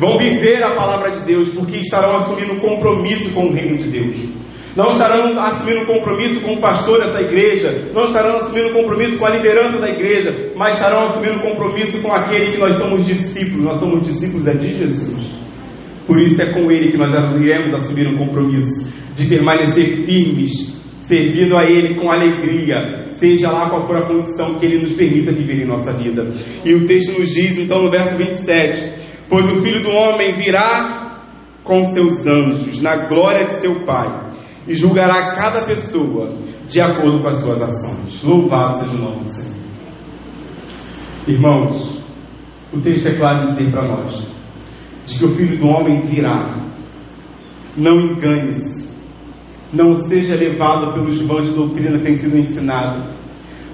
Vão 0.00 0.16
viver 0.16 0.64
a 0.64 0.74
palavra 0.74 1.10
de 1.10 1.20
Deus 1.26 1.48
porque 1.50 1.76
estarão 1.76 2.14
assumindo 2.14 2.58
compromisso 2.60 3.34
com 3.34 3.48
o 3.48 3.52
reino 3.52 3.76
de 3.76 3.90
Deus 3.90 4.16
não 4.76 4.88
estarão 4.88 5.38
assumindo 5.38 5.86
compromisso 5.86 6.40
com 6.40 6.54
o 6.54 6.60
pastor 6.60 7.00
dessa 7.00 7.20
igreja, 7.20 7.90
não 7.94 8.04
estarão 8.04 8.36
assumindo 8.36 8.72
compromisso 8.72 9.18
com 9.18 9.26
a 9.26 9.30
liderança 9.30 9.78
da 9.78 9.88
igreja, 9.88 10.52
mas 10.56 10.74
estarão 10.74 11.04
assumindo 11.04 11.40
compromisso 11.40 12.00
com 12.02 12.12
aquele 12.12 12.52
que 12.52 12.58
nós 12.58 12.74
somos 12.74 13.04
discípulos, 13.04 13.64
nós 13.64 13.80
somos 13.80 14.02
discípulos 14.06 14.46
é 14.46 14.54
de 14.54 14.76
Jesus. 14.76 15.42
Por 16.06 16.18
isso 16.18 16.42
é 16.42 16.52
com 16.52 16.70
Ele 16.70 16.90
que 16.90 16.98
nós 16.98 17.12
iremos 17.36 17.74
assumir 17.74 18.08
um 18.08 18.18
compromisso 18.18 18.92
de 19.14 19.28
permanecer 19.28 20.04
firmes, 20.04 20.80
servindo 20.98 21.56
a 21.56 21.64
Ele 21.64 21.94
com 21.94 22.10
alegria, 22.10 23.04
seja 23.08 23.50
lá 23.50 23.68
qual 23.68 23.86
for 23.86 23.96
a 23.96 24.08
condição 24.08 24.58
que 24.58 24.66
Ele 24.66 24.82
nos 24.82 24.94
permita 24.94 25.32
viver 25.32 25.62
em 25.62 25.66
nossa 25.66 25.92
vida. 25.92 26.28
E 26.64 26.74
o 26.74 26.86
texto 26.86 27.18
nos 27.18 27.28
diz, 27.32 27.58
então, 27.58 27.82
no 27.82 27.90
verso 27.90 28.16
27, 28.16 29.02
Pois 29.32 29.46
o 29.46 29.62
Filho 29.62 29.82
do 29.82 29.90
Homem 29.90 30.34
virá 30.34 31.22
com 31.64 31.82
seus 31.84 32.26
anjos 32.26 32.82
na 32.82 33.06
glória 33.06 33.44
de 33.44 33.52
seu 33.60 33.86
Pai 33.86 34.31
e 34.66 34.74
julgará 34.74 35.34
cada 35.34 35.66
pessoa 35.66 36.28
de 36.68 36.80
acordo 36.80 37.20
com 37.20 37.28
as 37.28 37.36
suas 37.36 37.62
ações. 37.62 38.22
Louvado 38.22 38.74
seja 38.74 38.96
o 38.96 38.98
nome 38.98 39.22
do 39.22 39.28
Senhor. 39.28 39.62
Irmãos, 41.26 42.02
o 42.72 42.80
texto 42.80 43.08
é 43.08 43.14
claro 43.14 43.46
dizer 43.46 43.70
para 43.70 43.88
nós 43.88 44.26
de 45.06 45.18
que 45.18 45.24
o 45.24 45.28
Filho 45.28 45.58
do 45.58 45.66
Homem 45.68 46.02
virá. 46.06 46.64
Não 47.76 48.00
engane-se. 48.00 48.92
Não 49.72 49.94
seja 49.94 50.34
levado 50.34 50.92
pelos 50.92 51.20
vãos 51.22 51.48
de 51.48 51.54
doutrina 51.54 51.96
que 51.96 52.04
tem 52.04 52.14
sido 52.14 52.38
ensinado. 52.38 53.12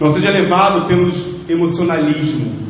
Não 0.00 0.08
seja 0.08 0.30
levado 0.30 0.86
pelos 0.86 1.50
emocionalismo, 1.50 2.67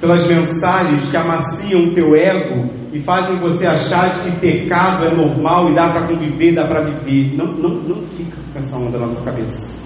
pelas 0.00 0.26
mensagens 0.26 1.10
que 1.10 1.16
amaciam 1.16 1.92
teu 1.92 2.14
ego 2.14 2.70
e 2.92 3.00
fazem 3.00 3.40
você 3.40 3.66
achar 3.66 4.10
de 4.10 4.30
que 4.30 4.40
pecado 4.40 5.06
é 5.06 5.14
normal 5.14 5.70
e 5.70 5.74
dá 5.74 5.88
para 5.90 6.06
conviver, 6.06 6.54
dá 6.54 6.66
para 6.66 6.84
viver. 6.84 7.36
Não, 7.36 7.46
não, 7.46 7.70
não 7.82 8.02
fica 8.06 8.36
com 8.52 8.58
essa 8.58 8.76
onda 8.76 8.98
na 8.98 9.08
tua 9.08 9.22
cabeça. 9.22 9.78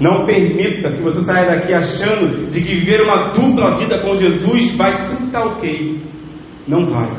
Não 0.00 0.24
permita 0.24 0.90
que 0.90 1.02
você 1.02 1.20
saia 1.20 1.46
daqui 1.46 1.74
achando 1.74 2.48
de 2.48 2.60
que 2.60 2.74
viver 2.74 3.02
uma 3.02 3.32
dupla 3.32 3.78
vida 3.78 4.00
com 4.00 4.14
Jesus 4.14 4.74
vai 4.76 5.10
tudo 5.10 5.26
estar 5.26 5.46
ok. 5.46 6.00
Não 6.66 6.84
vai. 6.86 7.10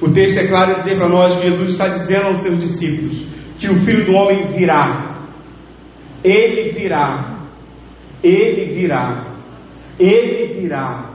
O 0.00 0.10
texto 0.12 0.38
é 0.38 0.46
claro 0.46 0.72
em 0.72 0.76
dizer 0.76 0.96
para 0.96 1.08
nós 1.08 1.36
que 1.36 1.50
Jesus 1.50 1.68
está 1.68 1.88
dizendo 1.88 2.26
aos 2.26 2.38
seus 2.38 2.58
discípulos 2.58 3.26
que 3.58 3.68
o 3.68 3.76
Filho 3.76 4.04
do 4.04 4.12
Homem 4.12 4.48
virá. 4.48 5.22
Ele 6.22 6.70
virá. 6.70 7.38
Ele 8.22 8.74
virá. 8.74 9.34
Ele 9.98 10.60
virá. 10.60 11.13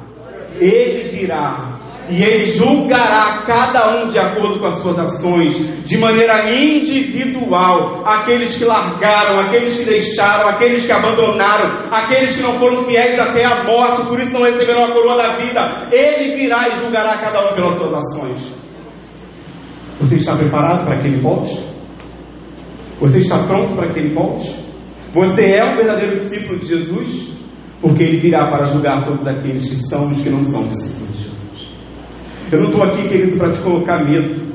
Ele 0.60 1.10
virá. 1.10 1.80
E 2.10 2.24
ele 2.24 2.48
julgará 2.48 3.44
cada 3.46 4.02
um 4.02 4.08
de 4.08 4.20
acordo 4.20 4.60
com 4.60 4.66
as 4.66 4.82
suas 4.82 4.98
ações, 4.98 5.86
de 5.86 5.98
maneira 6.00 6.52
individual. 6.52 8.02
Aqueles 8.04 8.58
que 8.58 8.66
largaram, 8.66 9.40
aqueles 9.40 9.78
que 9.78 9.86
deixaram, 9.86 10.50
aqueles 10.50 10.84
que 10.86 10.92
abandonaram, 10.92 11.88
aqueles 11.92 12.36
que 12.36 12.42
não 12.42 12.54
foram 12.54 12.84
fiéis 12.84 13.20
até 13.20 13.46
a 13.46 13.64
morte, 13.64 14.04
por 14.08 14.20
isso 14.20 14.34
não 14.34 14.42
receberam 14.42 14.86
a 14.86 14.92
coroa 14.92 15.18
da 15.18 15.38
vida. 15.38 15.88
Ele 15.92 16.36
virá 16.36 16.70
e 16.70 16.76
julgará 16.76 17.20
cada 17.20 17.52
um 17.52 17.56
pelas 17.56 17.78
suas 17.78 17.94
ações. 17.94 18.60
Você 20.00 20.16
está 20.16 20.36
preparado 20.36 20.86
para 20.86 21.02
que 21.02 21.08
ele 21.10 21.22
volte? 21.22 21.60
Você 23.00 23.20
está 23.20 23.46
pronto 23.46 23.76
para 23.76 23.94
que 23.94 24.00
ele 24.00 24.16
volte? 24.16 24.50
Você 25.14 25.44
é 25.44 25.64
um 25.64 25.76
verdadeiro 25.76 26.18
discípulo 26.18 26.58
de 26.58 26.66
Jesus? 26.66 27.38
Porque 27.82 28.04
ele 28.04 28.20
virá 28.20 28.50
para 28.50 28.68
julgar 28.68 29.06
todos 29.06 29.26
aqueles 29.26 29.70
que 29.70 29.76
são 29.88 30.10
e 30.10 30.12
os 30.12 30.22
que 30.22 30.30
não 30.30 30.44
são 30.44 30.68
discípulos 30.68 31.18
de 31.18 31.24
Jesus. 31.24 31.70
Eu 32.52 32.62
não 32.62 32.70
estou 32.70 32.84
aqui, 32.84 33.10
querido, 33.10 33.38
para 33.38 33.52
te 33.52 33.60
colocar 33.60 34.04
medo. 34.04 34.50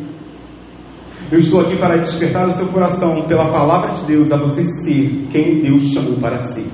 Eu 1.33 1.39
estou 1.39 1.61
aqui 1.63 1.77
para 1.79 1.99
despertar 1.99 2.47
o 2.47 2.51
seu 2.51 2.67
coração 2.69 3.27
pela 3.27 3.51
palavra 3.51 3.93
de 3.93 4.07
Deus 4.07 4.31
a 4.31 4.37
você 4.37 4.63
ser 4.63 5.27
quem 5.33 5.61
Deus 5.61 5.83
chamou 5.93 6.19
para 6.21 6.39
ser. 6.39 6.71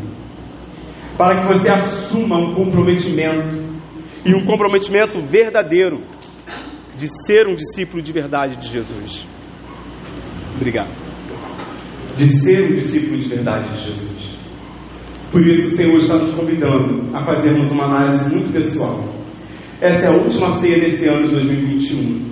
Para 1.17 1.43
que 1.43 1.55
você 1.55 1.71
assuma 1.71 2.37
um 2.39 2.55
comprometimento 2.55 3.57
e 4.25 4.35
um 4.35 4.45
comprometimento 4.45 5.23
verdadeiro 5.23 6.03
de 6.97 7.09
ser 7.27 7.47
um 7.47 7.55
discípulo 7.55 8.03
de 8.03 8.13
verdade 8.13 8.57
de 8.57 8.69
Jesus. 8.69 9.27
Obrigado. 10.57 10.91
De 12.17 12.27
ser 12.27 12.71
um 12.71 12.75
discípulo 12.75 13.19
de 13.19 13.29
verdade 13.29 13.71
de 13.71 13.87
Jesus. 13.87 14.30
Por 15.31 15.47
isso, 15.47 15.69
o 15.69 15.71
Senhor 15.77 15.97
está 15.99 16.17
nos 16.17 16.35
convidando 16.35 17.17
a 17.17 17.25
fazermos 17.25 17.71
uma 17.71 17.85
análise 17.85 18.35
muito 18.35 18.53
pessoal. 18.53 18.99
Essa 19.81 20.07
é 20.07 20.09
a 20.09 20.17
última 20.17 20.59
ceia 20.59 20.81
desse 20.81 21.09
ano 21.09 21.29
de 21.29 21.35
2021. 21.35 22.31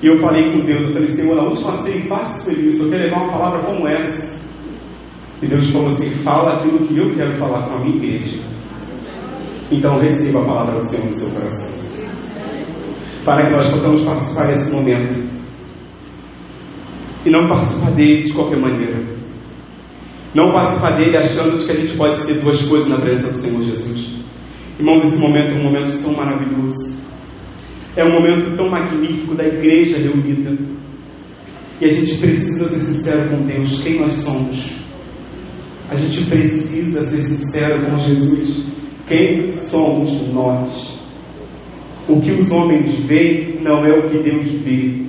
E 0.00 0.06
eu 0.06 0.16
falei 0.18 0.52
com 0.52 0.64
Deus, 0.64 0.82
eu 0.82 0.92
falei, 0.92 1.06
Senhor, 1.08 1.34
na 1.34 1.42
última 1.42 1.72
ceia, 1.82 2.06
parte 2.06 2.44
feliz, 2.44 2.78
eu 2.78 2.88
quero 2.88 3.02
levar 3.02 3.24
uma 3.24 3.32
palavra 3.32 3.66
como 3.66 3.88
essa. 3.88 4.38
E 5.42 5.46
Deus 5.46 5.70
falou 5.70 5.88
assim: 5.88 6.08
fala 6.22 6.58
aquilo 6.58 6.78
que 6.86 6.96
eu 6.96 7.14
quero 7.14 7.36
falar 7.36 7.64
com 7.64 7.74
a 7.74 7.80
minha 7.80 7.96
igreja. 7.96 8.44
Então 9.70 9.98
receba 9.98 10.40
a 10.40 10.46
palavra 10.46 10.76
do 10.76 10.84
Senhor 10.84 11.04
no 11.04 11.12
seu 11.12 11.30
coração. 11.30 11.78
Para 13.24 13.44
que 13.44 13.56
nós 13.56 13.70
possamos 13.72 14.02
participar 14.02 14.46
desse 14.46 14.72
momento. 14.72 15.14
E 17.26 17.30
não 17.30 17.48
participar 17.48 17.90
dele 17.90 18.22
de 18.22 18.32
qualquer 18.32 18.60
maneira 18.60 19.17
não 20.34 20.52
participar 20.52 20.96
dele 20.96 21.16
achando 21.16 21.64
que 21.64 21.72
a 21.72 21.76
gente 21.76 21.96
pode 21.96 22.24
ser 22.26 22.40
duas 22.40 22.60
coisas 22.62 22.88
na 22.88 22.98
presença 22.98 23.32
do 23.32 23.38
Senhor 23.38 23.62
Jesus. 23.62 24.18
Irmão, 24.78 25.00
esse 25.02 25.20
momento 25.20 25.52
é 25.52 25.58
um 25.58 25.64
momento 25.64 26.02
tão 26.02 26.12
maravilhoso. 26.14 26.98
É 27.96 28.04
um 28.04 28.12
momento 28.12 28.56
tão 28.56 28.68
magnífico 28.68 29.34
da 29.34 29.44
igreja 29.44 29.98
reunida. 29.98 30.56
E 31.80 31.84
a 31.84 31.88
gente 31.88 32.16
precisa 32.18 32.68
ser 32.68 32.80
sincero 32.80 33.30
com 33.30 33.46
Deus, 33.46 33.82
quem 33.82 33.98
nós 33.98 34.14
somos. 34.14 34.78
A 35.88 35.96
gente 35.96 36.24
precisa 36.28 37.02
ser 37.02 37.22
sincero 37.22 37.86
com 37.86 37.98
Jesus. 37.98 38.66
Quem 39.06 39.52
somos 39.52 40.20
nós? 40.32 40.98
O 42.08 42.20
que 42.20 42.32
os 42.32 42.50
homens 42.50 43.04
veem 43.04 43.60
não 43.62 43.84
é 43.84 43.98
o 43.98 44.10
que 44.10 44.22
Deus 44.22 44.48
vê. 44.62 45.02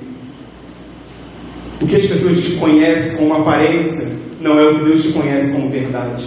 O 1.82 1.86
que 1.86 1.96
as 1.96 2.06
pessoas 2.06 2.54
conhecem 2.56 3.18
com 3.18 3.34
aparência 3.34 4.29
não 4.40 4.58
é 4.58 4.72
o 4.72 4.78
que 4.78 4.84
Deus 4.84 5.04
te 5.04 5.12
conhece 5.12 5.54
como 5.54 5.70
verdade. 5.70 6.24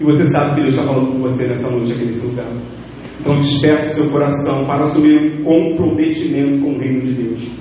E 0.00 0.04
você 0.04 0.24
sabe 0.26 0.54
que 0.54 0.60
Deus 0.62 0.74
está 0.74 0.86
falando 0.86 1.12
com 1.12 1.18
você 1.18 1.46
nessa 1.46 1.70
noite 1.70 1.92
aqui 1.92 2.04
nesse 2.04 2.26
lugar. 2.26 2.52
Então 3.20 3.38
desperte 3.38 3.88
o 3.88 3.92
seu 3.92 4.10
coração 4.10 4.64
para 4.66 4.84
assumir 4.84 5.40
um 5.40 5.44
comprometimento 5.44 6.62
com 6.62 6.72
o 6.72 6.78
reino 6.78 7.00
de 7.00 7.14
Deus. 7.14 7.58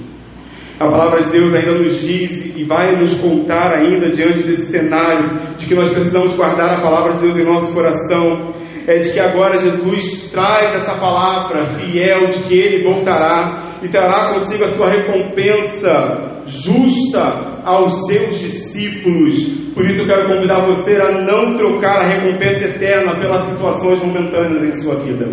A 0.79 0.87
palavra 0.87 1.23
de 1.23 1.31
Deus 1.31 1.55
ainda 1.55 1.79
nos 1.79 1.99
diz 2.01 2.55
e 2.55 2.63
vai 2.63 2.95
nos 2.97 3.19
contar 3.19 3.73
ainda 3.73 4.11
diante 4.11 4.43
desse 4.43 4.71
cenário 4.71 5.55
de 5.57 5.65
que 5.65 5.73
nós 5.73 5.91
precisamos 5.91 6.35
guardar 6.35 6.77
a 6.77 6.81
palavra 6.81 7.13
de 7.13 7.21
Deus 7.21 7.39
em 7.39 7.45
nosso 7.45 7.73
coração. 7.73 8.53
É 8.87 8.99
de 8.99 9.11
que 9.11 9.19
agora 9.19 9.57
Jesus 9.57 10.31
traz 10.31 10.75
essa 10.75 10.97
palavra 10.99 11.79
fiel 11.79 12.29
de 12.29 12.47
que 12.47 12.53
Ele 12.53 12.83
voltará 12.83 13.79
e 13.83 13.89
trará 13.89 14.33
consigo 14.35 14.63
a 14.63 14.71
sua 14.71 14.89
recompensa 14.89 16.36
justa 16.47 17.61
aos 17.63 18.07
seus 18.07 18.39
discípulos 18.39 19.67
por 19.77 19.85
isso 19.85 20.01
eu 20.01 20.07
quero 20.07 20.27
convidar 20.27 20.65
você 20.65 20.99
a 20.99 21.21
não 21.21 21.53
trocar 21.53 21.99
a 21.99 22.07
recompensa 22.07 22.65
eterna 22.65 23.19
pelas 23.19 23.43
situações 23.43 24.01
momentâneas 24.01 24.63
em 24.63 24.71
sua 24.81 24.95
vida. 24.95 25.27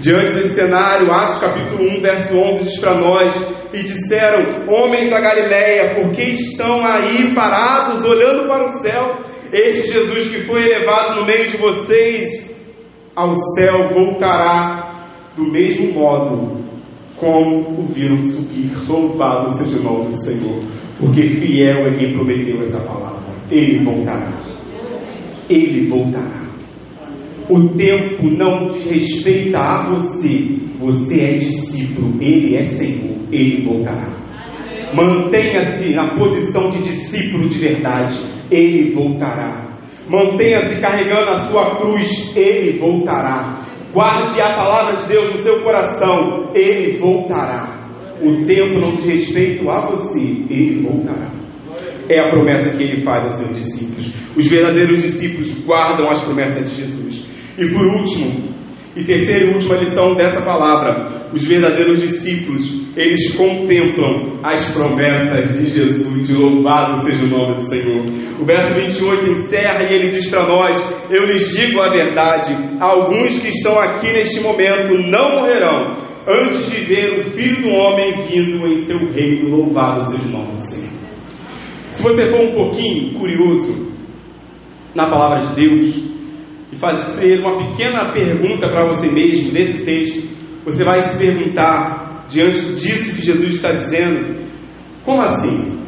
Diante 0.00 0.32
desse 0.32 0.56
cenário, 0.56 1.08
Atos 1.12 1.38
capítulo 1.38 1.88
1, 1.88 2.00
verso 2.00 2.36
11 2.36 2.64
diz 2.64 2.80
para 2.80 2.98
nós: 2.98 3.32
E 3.72 3.84
disseram, 3.84 4.44
homens 4.68 5.08
da 5.08 5.20
Galileia, 5.20 5.94
por 5.94 6.10
que 6.10 6.24
estão 6.24 6.84
aí 6.84 7.32
parados, 7.32 8.04
olhando 8.04 8.48
para 8.48 8.64
o 8.64 8.82
céu? 8.82 9.20
Este 9.52 9.92
Jesus 9.92 10.26
que 10.32 10.40
foi 10.40 10.60
elevado 10.64 11.20
no 11.20 11.26
meio 11.26 11.46
de 11.46 11.58
vocês 11.58 12.60
ao 13.14 13.36
céu 13.36 13.88
voltará 13.94 15.06
do 15.36 15.44
mesmo 15.44 15.92
modo 15.92 16.57
como 17.20 17.80
o 17.80 17.82
viram 17.82 18.22
subir. 18.22 18.70
Louvado 18.88 19.50
seja 19.56 19.78
o 19.78 19.82
nome 19.82 20.10
do 20.10 20.16
Senhor, 20.16 20.58
porque 20.98 21.28
fiel 21.28 21.88
é 21.88 21.92
quem 21.98 22.12
prometeu 22.12 22.60
essa 22.62 22.80
palavra. 22.80 23.34
Ele 23.50 23.82
voltará. 23.82 24.38
Ele 25.48 25.86
voltará. 25.86 26.48
O 27.48 27.68
tempo 27.70 28.28
não 28.30 28.68
diz 28.68 28.84
respeita 28.90 29.58
a 29.58 29.90
você. 29.90 30.58
Você 30.78 31.20
é 31.20 31.34
discípulo, 31.34 32.12
ele 32.20 32.56
é 32.56 32.62
Senhor, 32.62 33.16
ele 33.32 33.64
voltará. 33.64 34.16
Mantenha-se 34.94 35.94
na 35.94 36.14
posição 36.16 36.70
de 36.70 36.82
discípulo 36.84 37.48
de 37.48 37.58
verdade, 37.58 38.18
ele 38.50 38.90
voltará. 38.92 39.66
Mantenha-se 40.08 40.80
carregando 40.80 41.30
a 41.30 41.36
sua 41.48 41.76
cruz, 41.78 42.34
ele 42.36 42.78
voltará. 42.78 43.57
Guarde 43.92 44.40
a 44.40 44.54
palavra 44.54 44.96
de 44.96 45.08
Deus 45.08 45.30
no 45.30 45.38
seu 45.38 45.62
coração, 45.62 46.50
ele 46.54 46.98
voltará. 46.98 47.88
O 48.20 48.44
tempo 48.44 48.80
não 48.80 48.96
diz 48.96 49.06
respeito 49.06 49.70
a 49.70 49.88
você, 49.90 50.20
ele 50.20 50.82
voltará. 50.82 51.30
É 52.08 52.20
a 52.20 52.30
promessa 52.30 52.76
que 52.76 52.82
ele 52.82 53.02
faz 53.02 53.24
aos 53.24 53.34
seus 53.34 53.54
discípulos. 53.54 54.36
Os 54.36 54.46
verdadeiros 54.46 55.02
discípulos 55.02 55.64
guardam 55.64 56.10
as 56.10 56.24
promessas 56.24 56.70
de 56.70 56.76
Jesus. 56.82 57.28
E 57.58 57.72
por 57.72 57.86
último, 57.86 58.48
e 58.96 59.04
terceira 59.04 59.44
e 59.44 59.52
última 59.52 59.76
lição 59.76 60.14
dessa 60.14 60.42
palavra, 60.42 61.17
os 61.32 61.44
verdadeiros 61.44 62.00
discípulos, 62.00 62.88
eles 62.96 63.34
contemplam 63.36 64.38
as 64.42 64.70
promessas 64.72 65.58
de 65.58 65.70
Jesus, 65.70 66.28
louvado 66.30 67.02
seja 67.02 67.24
o 67.24 67.28
nome 67.28 67.54
do 67.54 67.60
Senhor. 67.60 68.04
O 68.40 68.44
verso 68.44 68.76
28 68.76 69.30
encerra 69.30 69.84
e 69.84 69.94
ele 69.94 70.10
diz 70.10 70.26
para 70.28 70.46
nós: 70.46 71.06
Eu 71.10 71.26
lhes 71.26 71.56
digo 71.56 71.80
a 71.80 71.90
verdade, 71.90 72.52
alguns 72.80 73.38
que 73.38 73.48
estão 73.48 73.78
aqui 73.78 74.12
neste 74.12 74.40
momento 74.40 74.96
não 75.10 75.36
morrerão 75.36 75.98
antes 76.26 76.70
de 76.70 76.84
ver 76.84 77.18
o 77.18 77.24
Filho 77.24 77.62
do 77.62 77.68
Homem 77.70 78.26
vindo 78.28 78.66
em 78.66 78.82
seu 78.82 78.98
reino, 78.98 79.56
louvado 79.56 80.04
seja 80.04 80.28
o 80.28 80.30
nome 80.30 80.52
do 80.52 80.60
Senhor. 80.60 80.88
Se 81.90 82.02
você 82.02 82.26
for 82.30 82.40
um 82.40 82.52
pouquinho 82.52 83.14
curioso 83.18 83.92
na 84.94 85.06
palavra 85.06 85.46
de 85.46 85.66
Deus 85.66 85.96
e 86.72 86.76
fazer 86.76 87.40
uma 87.40 87.66
pequena 87.66 88.12
pergunta 88.12 88.68
para 88.68 88.86
você 88.86 89.10
mesmo 89.10 89.52
nesse 89.52 89.84
texto, 89.84 90.37
você 90.70 90.84
vai 90.84 91.00
se 91.02 91.16
perguntar 91.16 92.24
diante 92.28 92.60
disso 92.74 93.16
que 93.16 93.22
Jesus 93.22 93.54
está 93.54 93.72
dizendo: 93.72 94.38
como 95.04 95.22
assim? 95.22 95.78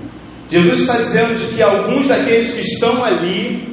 Jesus 0.49 0.81
está 0.81 0.97
dizendo 0.97 1.35
de 1.35 1.55
que 1.55 1.63
alguns 1.63 2.09
daqueles 2.09 2.53
que 2.55 2.61
estão 2.61 3.05
ali, 3.05 3.69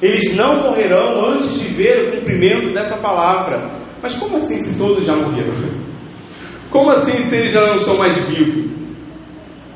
eles 0.00 0.36
não 0.36 0.62
morrerão 0.62 1.30
antes 1.30 1.58
de 1.58 1.68
ver 1.68 2.08
o 2.08 2.16
cumprimento 2.16 2.72
dessa 2.72 2.96
palavra. 2.98 3.80
Mas 4.02 4.14
como 4.16 4.36
assim 4.36 4.58
se 4.58 4.78
todos 4.78 5.04
já 5.04 5.14
morreram? 5.16 5.52
Como 6.70 6.90
assim 6.90 7.24
se 7.24 7.36
eles 7.36 7.52
já 7.52 7.66
não 7.66 7.80
são 7.80 7.96
mais 7.98 8.16
vivos? 8.28 8.70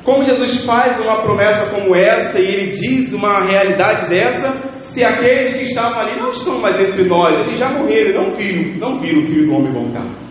Como 0.03 0.23
Jesus 0.23 0.63
faz 0.63 0.97
uma 0.99 1.21
promessa 1.21 1.69
como 1.69 1.93
essa 1.93 2.39
e 2.39 2.45
ele 2.45 2.67
diz 2.67 3.11
uma 3.13 3.43
realidade 3.43 4.09
dessa, 4.09 4.79
se 4.79 5.03
aqueles 5.03 5.53
que 5.53 5.65
estavam 5.65 5.99
ali 5.99 6.17
não 6.17 6.29
estão 6.29 6.61
mais 6.61 6.79
entre 6.79 7.05
nós, 7.09 7.33
eles 7.41 7.57
já 7.57 7.69
morreram, 7.69 8.23
não 8.23 8.29
viram, 8.29 8.77
não 8.79 8.99
viram 8.99 9.19
o 9.19 9.23
Filho 9.23 9.47
do 9.47 9.53
Homem 9.53 9.73
voltar. 9.73 10.26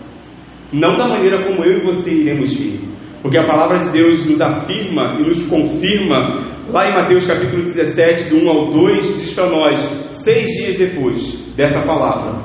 Não 0.72 0.96
da 0.96 1.09
maneira 1.09 1.44
como 1.44 1.64
eu 1.64 1.79
e 1.79 1.85
você 1.85 2.11
iremos 2.11 2.55
vir. 2.55 2.81
Porque 3.22 3.38
a 3.38 3.46
palavra 3.46 3.79
de 3.79 3.90
Deus 3.90 4.26
nos 4.26 4.40
afirma 4.40 5.18
e 5.20 5.29
nos 5.29 5.42
confirma, 5.48 6.16
lá 6.68 6.83
em 6.88 6.94
Mateus 6.94 7.26
capítulo 7.26 7.62
17, 7.62 8.31
do 8.31 8.44
1 8.44 8.48
ao 8.48 8.70
2, 8.70 9.20
diz 9.20 9.35
para 9.35 9.50
nós, 9.50 9.81
seis 10.11 10.48
dias 10.57 10.76
depois 10.76 11.55
dessa 11.57 11.81
palavra, 11.83 12.40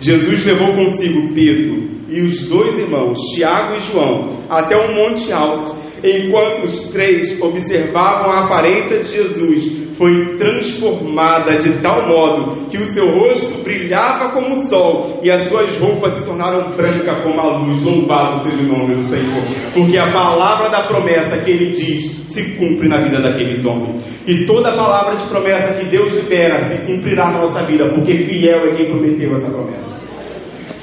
Jesus 0.00 0.46
levou 0.46 0.74
consigo 0.74 1.34
Pedro 1.34 1.88
e 2.08 2.22
os 2.22 2.48
dois 2.48 2.78
irmãos, 2.78 3.18
Tiago 3.34 3.76
e 3.76 3.80
João, 3.80 4.44
até 4.48 4.76
um 4.76 4.94
monte 4.94 5.32
alto, 5.32 5.74
enquanto 6.02 6.64
os 6.64 6.88
três 6.90 7.40
observavam 7.42 8.30
a 8.30 8.44
aparência 8.44 9.00
de 9.00 9.08
Jesus, 9.08 9.87
foi 9.98 10.36
transformada 10.36 11.58
de 11.58 11.82
tal 11.82 12.06
modo 12.06 12.68
que 12.68 12.78
o 12.78 12.84
seu 12.84 13.04
rosto 13.10 13.64
brilhava 13.64 14.32
como 14.32 14.50
o 14.50 14.56
sol 14.68 15.18
e 15.24 15.30
as 15.30 15.42
suas 15.48 15.76
roupas 15.76 16.14
se 16.14 16.24
tornaram 16.24 16.70
brancas 16.76 17.24
como 17.24 17.40
a 17.40 17.58
luz. 17.58 17.82
Louvado 17.82 18.40
seja 18.42 18.60
o 18.60 18.66
nome 18.66 18.94
do 18.94 19.08
Senhor, 19.08 19.44
porque 19.74 19.98
a 19.98 20.12
palavra 20.12 20.70
da 20.70 20.86
promessa 20.86 21.42
que 21.42 21.50
ele 21.50 21.70
diz 21.72 22.28
se 22.28 22.56
cumpre 22.56 22.88
na 22.88 23.00
vida 23.00 23.20
daqueles 23.20 23.64
homens. 23.66 24.00
E 24.26 24.46
toda 24.46 24.70
palavra 24.70 25.16
de 25.16 25.28
promessa 25.28 25.80
que 25.80 25.86
Deus 25.86 26.14
libera 26.14 26.68
se 26.68 26.86
cumprirá 26.86 27.32
na 27.32 27.40
nossa 27.40 27.66
vida, 27.66 27.88
porque 27.90 28.24
fiel 28.24 28.66
é 28.66 28.76
quem 28.76 28.90
prometeu 28.90 29.36
essa 29.36 29.50
promessa. 29.50 30.08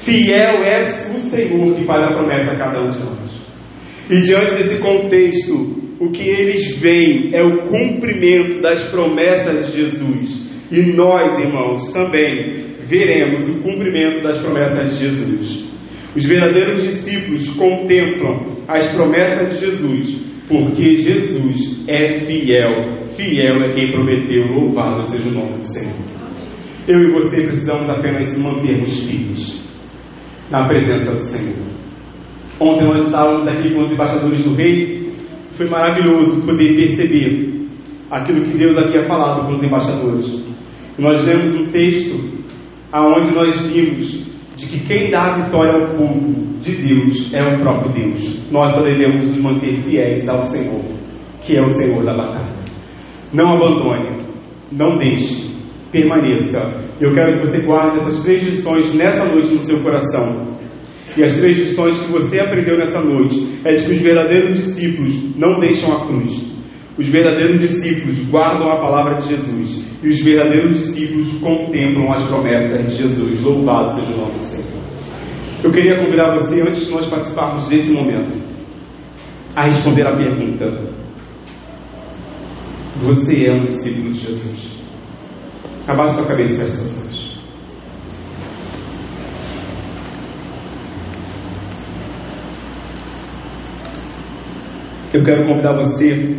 Fiel 0.00 0.62
é 0.64 0.82
o 1.14 1.18
Senhor 1.18 1.74
que 1.74 1.86
faz 1.86 2.02
a 2.02 2.14
promessa 2.14 2.52
a 2.52 2.58
cada 2.58 2.82
um 2.82 2.88
de 2.88 2.98
nós. 2.98 3.46
E 4.10 4.20
diante 4.20 4.54
desse 4.54 4.78
contexto, 4.78 5.85
o 5.98 6.10
que 6.10 6.28
eles 6.28 6.78
veem 6.78 7.30
é 7.32 7.42
o 7.42 7.68
cumprimento 7.68 8.60
das 8.60 8.82
promessas 8.90 9.72
de 9.72 9.82
Jesus. 9.82 10.46
E 10.70 10.80
nós, 10.92 11.38
irmãos, 11.38 11.92
também 11.92 12.76
veremos 12.80 13.48
o 13.48 13.62
cumprimento 13.62 14.22
das 14.22 14.38
promessas 14.38 14.92
de 14.92 15.04
Jesus. 15.04 15.66
Os 16.14 16.24
verdadeiros 16.24 16.82
discípulos 16.82 17.48
contemplam 17.50 18.46
as 18.68 18.86
promessas 18.94 19.54
de 19.54 19.66
Jesus, 19.66 20.24
porque 20.48 20.94
Jesus 20.94 21.84
é 21.88 22.20
fiel. 22.20 23.06
Fiel 23.08 23.62
é 23.62 23.72
quem 23.72 23.90
prometeu, 23.90 24.44
louvado 24.52 25.02
seja 25.04 25.28
o 25.28 25.32
nome 25.32 25.58
do 25.58 25.64
Senhor. 25.64 25.96
Eu 26.88 27.00
e 27.00 27.12
você 27.12 27.42
precisamos 27.42 27.88
apenas 27.90 28.26
se 28.26 28.40
mantermos 28.40 29.08
firmes 29.08 29.66
na 30.50 30.66
presença 30.68 31.12
do 31.12 31.20
Senhor. 31.20 31.66
Ontem 32.60 32.86
nós 32.86 33.06
estávamos 33.06 33.46
aqui 33.48 33.74
com 33.74 33.82
os 33.82 33.92
embaixadores 33.92 34.44
do 34.44 34.54
Rei, 34.54 35.05
foi 35.56 35.68
maravilhoso 35.68 36.42
poder 36.42 36.76
perceber 36.76 37.66
aquilo 38.10 38.44
que 38.44 38.58
Deus 38.58 38.76
havia 38.76 39.06
falado 39.06 39.46
com 39.46 39.52
os 39.52 39.62
embaixadores. 39.62 40.46
Nós 40.98 41.22
lemos 41.22 41.54
um 41.54 41.70
texto 41.70 42.14
aonde 42.92 43.34
nós 43.34 43.66
vimos 43.66 44.26
de 44.56 44.66
que 44.66 44.86
quem 44.86 45.10
dá 45.10 45.34
a 45.34 45.44
vitória 45.44 45.72
ao 45.72 45.96
povo 45.96 46.58
de 46.60 46.72
Deus 46.76 47.34
é 47.34 47.42
o 47.42 47.60
próprio 47.60 47.92
Deus. 47.92 48.50
Nós 48.50 48.72
devemos 48.82 49.30
nos 49.30 49.40
manter 49.42 49.80
fiéis 49.82 50.28
ao 50.28 50.42
Senhor, 50.42 50.82
que 51.42 51.56
é 51.56 51.62
o 51.62 51.68
Senhor 51.68 52.04
da 52.04 52.16
batalha. 52.16 52.56
Não 53.32 53.54
abandone, 53.54 54.18
não 54.72 54.96
deixe, 54.98 55.54
permaneça. 55.92 56.86
Eu 57.00 57.12
quero 57.12 57.40
que 57.40 57.46
você 57.46 57.66
guarde 57.66 57.98
essas 57.98 58.24
três 58.24 58.46
lições 58.46 58.94
nessa 58.94 59.26
noite 59.26 59.54
no 59.54 59.60
seu 59.60 59.82
coração. 59.82 60.55
E 61.16 61.22
as 61.22 61.32
três 61.40 61.58
lições 61.58 61.98
que 61.98 62.12
você 62.12 62.40
aprendeu 62.40 62.76
nessa 62.76 63.00
noite 63.00 63.60
é 63.64 63.72
de 63.72 63.84
que 63.84 63.92
os 63.92 64.00
verdadeiros 64.00 64.58
discípulos 64.58 65.36
não 65.36 65.58
deixam 65.58 65.92
a 65.92 66.06
cruz. 66.06 66.56
Os 66.98 67.08
verdadeiros 67.08 67.60
discípulos 67.60 68.18
guardam 68.28 68.70
a 68.70 68.80
palavra 68.80 69.14
de 69.14 69.28
Jesus. 69.28 69.86
E 70.02 70.08
os 70.08 70.20
verdadeiros 70.22 70.76
discípulos 70.78 71.32
contemplam 71.38 72.12
as 72.12 72.26
promessas 72.26 72.86
de 72.86 72.94
Jesus. 72.96 73.40
Louvado 73.40 73.92
seja 73.92 74.12
o 74.12 74.16
nome 74.18 74.38
do 74.38 74.44
Senhor. 74.44 74.76
Eu 75.64 75.70
queria 75.70 75.98
convidar 75.98 76.34
você, 76.34 76.60
antes 76.60 76.86
de 76.86 76.92
nós 76.92 77.08
participarmos 77.08 77.68
desse 77.68 77.90
momento, 77.90 78.34
a 79.56 79.64
responder 79.64 80.06
a 80.06 80.14
pergunta: 80.14 80.66
Você 82.98 83.46
é 83.46 83.54
um 83.54 83.64
discípulo 83.64 84.12
de 84.12 84.20
Jesus? 84.20 84.76
Abaixe 85.88 86.14
sua 86.14 86.26
cabeça 86.26 86.66
e 86.66 87.05
Eu 95.16 95.24
quero 95.24 95.46
convidar 95.46 95.72
você 95.72 96.36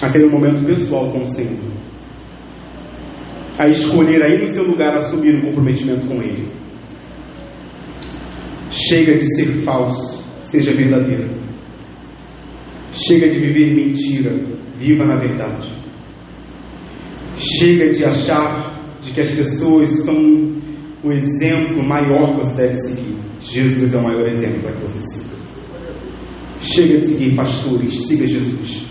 a 0.00 0.08
ter 0.12 0.24
um 0.24 0.30
momento 0.30 0.64
pessoal 0.64 1.10
com 1.10 1.22
o 1.22 1.26
Senhor. 1.26 1.58
A 3.58 3.66
escolher 3.66 4.22
aí 4.22 4.40
no 4.40 4.46
seu 4.46 4.62
lugar 4.62 4.94
assumir 4.94 5.34
um 5.34 5.40
comprometimento 5.40 6.06
com 6.06 6.22
Ele. 6.22 6.48
Chega 8.70 9.16
de 9.16 9.26
ser 9.34 9.64
falso, 9.64 10.24
seja 10.40 10.70
verdadeiro. 10.70 11.30
Chega 12.92 13.28
de 13.28 13.40
viver 13.40 13.74
mentira, 13.74 14.30
viva 14.78 15.04
na 15.04 15.18
verdade. 15.18 15.68
Chega 17.36 17.90
de 17.90 18.04
achar 18.04 18.80
de 19.00 19.10
que 19.10 19.20
as 19.20 19.30
pessoas 19.32 19.90
são 20.04 20.14
o 21.02 21.10
exemplo 21.10 21.84
maior 21.84 22.36
que 22.36 22.46
você 22.46 22.62
deve 22.62 22.74
seguir. 22.76 23.16
Jesus 23.40 23.94
é 23.94 23.98
o 23.98 24.02
maior 24.04 24.28
exemplo 24.28 24.62
para 24.62 24.72
que 24.74 24.82
você 24.82 25.00
siga. 25.00 25.33
Chega 26.64 26.96
de 26.96 27.04
seguir 27.04 27.36
pastores, 27.36 28.06
siga 28.06 28.26
Jesus. 28.26 28.86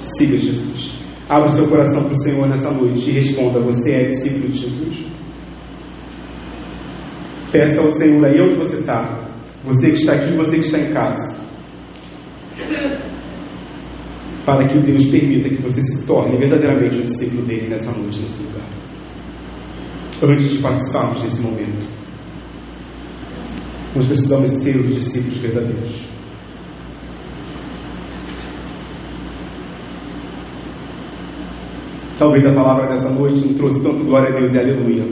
Siga 0.00 0.38
Jesus. 0.38 0.92
Abra 1.28 1.46
o 1.46 1.50
seu 1.50 1.68
coração 1.68 2.04
para 2.04 2.12
o 2.12 2.22
Senhor 2.22 2.48
nessa 2.48 2.70
noite 2.70 3.10
e 3.10 3.14
responda: 3.14 3.64
Você 3.64 3.92
é 3.92 4.04
discípulo 4.06 4.48
de 4.48 4.60
Jesus? 4.60 5.06
Peça 7.50 7.80
ao 7.80 7.88
Senhor 7.88 8.24
aí 8.24 8.40
onde 8.40 8.56
você 8.56 8.76
está. 8.76 9.28
Você 9.64 9.90
que 9.90 9.96
está 9.96 10.12
aqui, 10.14 10.36
você 10.36 10.56
que 10.56 10.64
está 10.66 10.78
em 10.78 10.92
casa. 10.92 11.36
Para 14.44 14.68
que 14.68 14.80
Deus 14.82 15.04
permita 15.06 15.48
que 15.48 15.60
você 15.60 15.82
se 15.82 16.06
torne 16.06 16.38
verdadeiramente 16.38 16.98
um 16.98 17.02
discípulo 17.02 17.42
dele 17.42 17.70
nessa 17.70 17.90
noite, 17.90 18.20
nesse 18.20 18.44
lugar. 18.44 18.68
Antes 20.22 20.50
de 20.50 20.58
participarmos 20.60 21.22
desse 21.22 21.40
momento, 21.40 21.86
nós 23.96 24.06
precisamos 24.06 24.48
ser 24.50 24.76
os 24.76 24.94
discípulos 24.94 25.38
verdadeiros. 25.38 26.15
Talvez 32.18 32.44
a 32.46 32.52
palavra 32.52 32.86
dessa 32.94 33.10
noite 33.10 33.46
não 33.46 33.54
trouxe 33.54 33.82
tanto 33.82 34.04
glória 34.04 34.34
a 34.34 34.38
Deus 34.38 34.54
e 34.54 34.58
aleluia. 34.58 35.04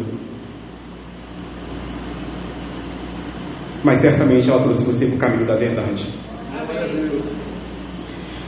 Mas 3.84 4.00
certamente 4.00 4.48
ela 4.48 4.62
trouxe 4.62 4.84
você 4.84 5.06
para 5.06 5.16
o 5.16 5.18
caminho 5.18 5.46
da 5.46 5.56
verdade. 5.56 6.06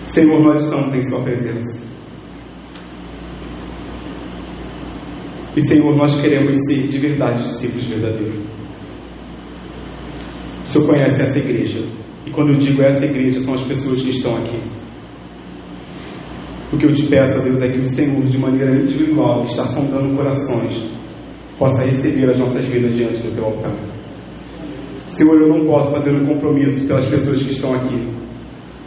Senhor, 0.05 0.40
nós 0.40 0.64
estamos 0.64 0.95
em 0.95 1.03
Sua 1.03 1.21
presença. 1.21 1.87
E 5.55 5.61
Senhor, 5.61 5.95
nós 5.95 6.19
queremos 6.19 6.57
ser 6.66 6.87
de 6.88 6.99
verdade 6.99 7.42
discípulos 7.42 7.87
verdadeiros. 7.87 8.38
O 10.64 10.66
Senhor 10.66 10.87
conhece 10.87 11.21
essa 11.21 11.38
igreja. 11.38 11.83
E 12.25 12.31
quando 12.31 12.53
eu 12.53 12.57
digo 12.57 12.83
essa 12.83 13.05
igreja, 13.05 13.40
são 13.40 13.53
as 13.53 13.61
pessoas 13.62 14.01
que 14.01 14.11
estão 14.11 14.35
aqui. 14.37 14.62
O 16.73 16.77
que 16.77 16.85
eu 16.85 16.93
te 16.93 17.05
peço, 17.05 17.43
Deus, 17.43 17.63
é 17.63 17.69
que 17.69 17.81
o 17.81 17.87
Senhor, 17.87 18.23
de 18.25 18.39
maneira 18.39 18.77
individual, 18.77 19.43
que 19.43 19.51
está 19.51 19.65
sondando 19.65 20.17
corações, 20.17 20.91
possa 21.59 21.85
receber 21.85 22.31
as 22.31 22.39
nossas 22.39 22.65
vidas 22.65 22.97
diante 22.97 23.23
do 23.23 23.35
teu 23.35 23.45
altar. 23.45 23.75
Senhor, 25.09 25.41
eu 25.41 25.49
não 25.49 25.65
posso 25.65 25.93
fazer 25.93 26.11
um 26.11 26.27
compromisso 26.27 26.87
pelas 26.87 27.07
pessoas 27.07 27.43
que 27.43 27.53
estão 27.53 27.73
aqui. 27.73 28.07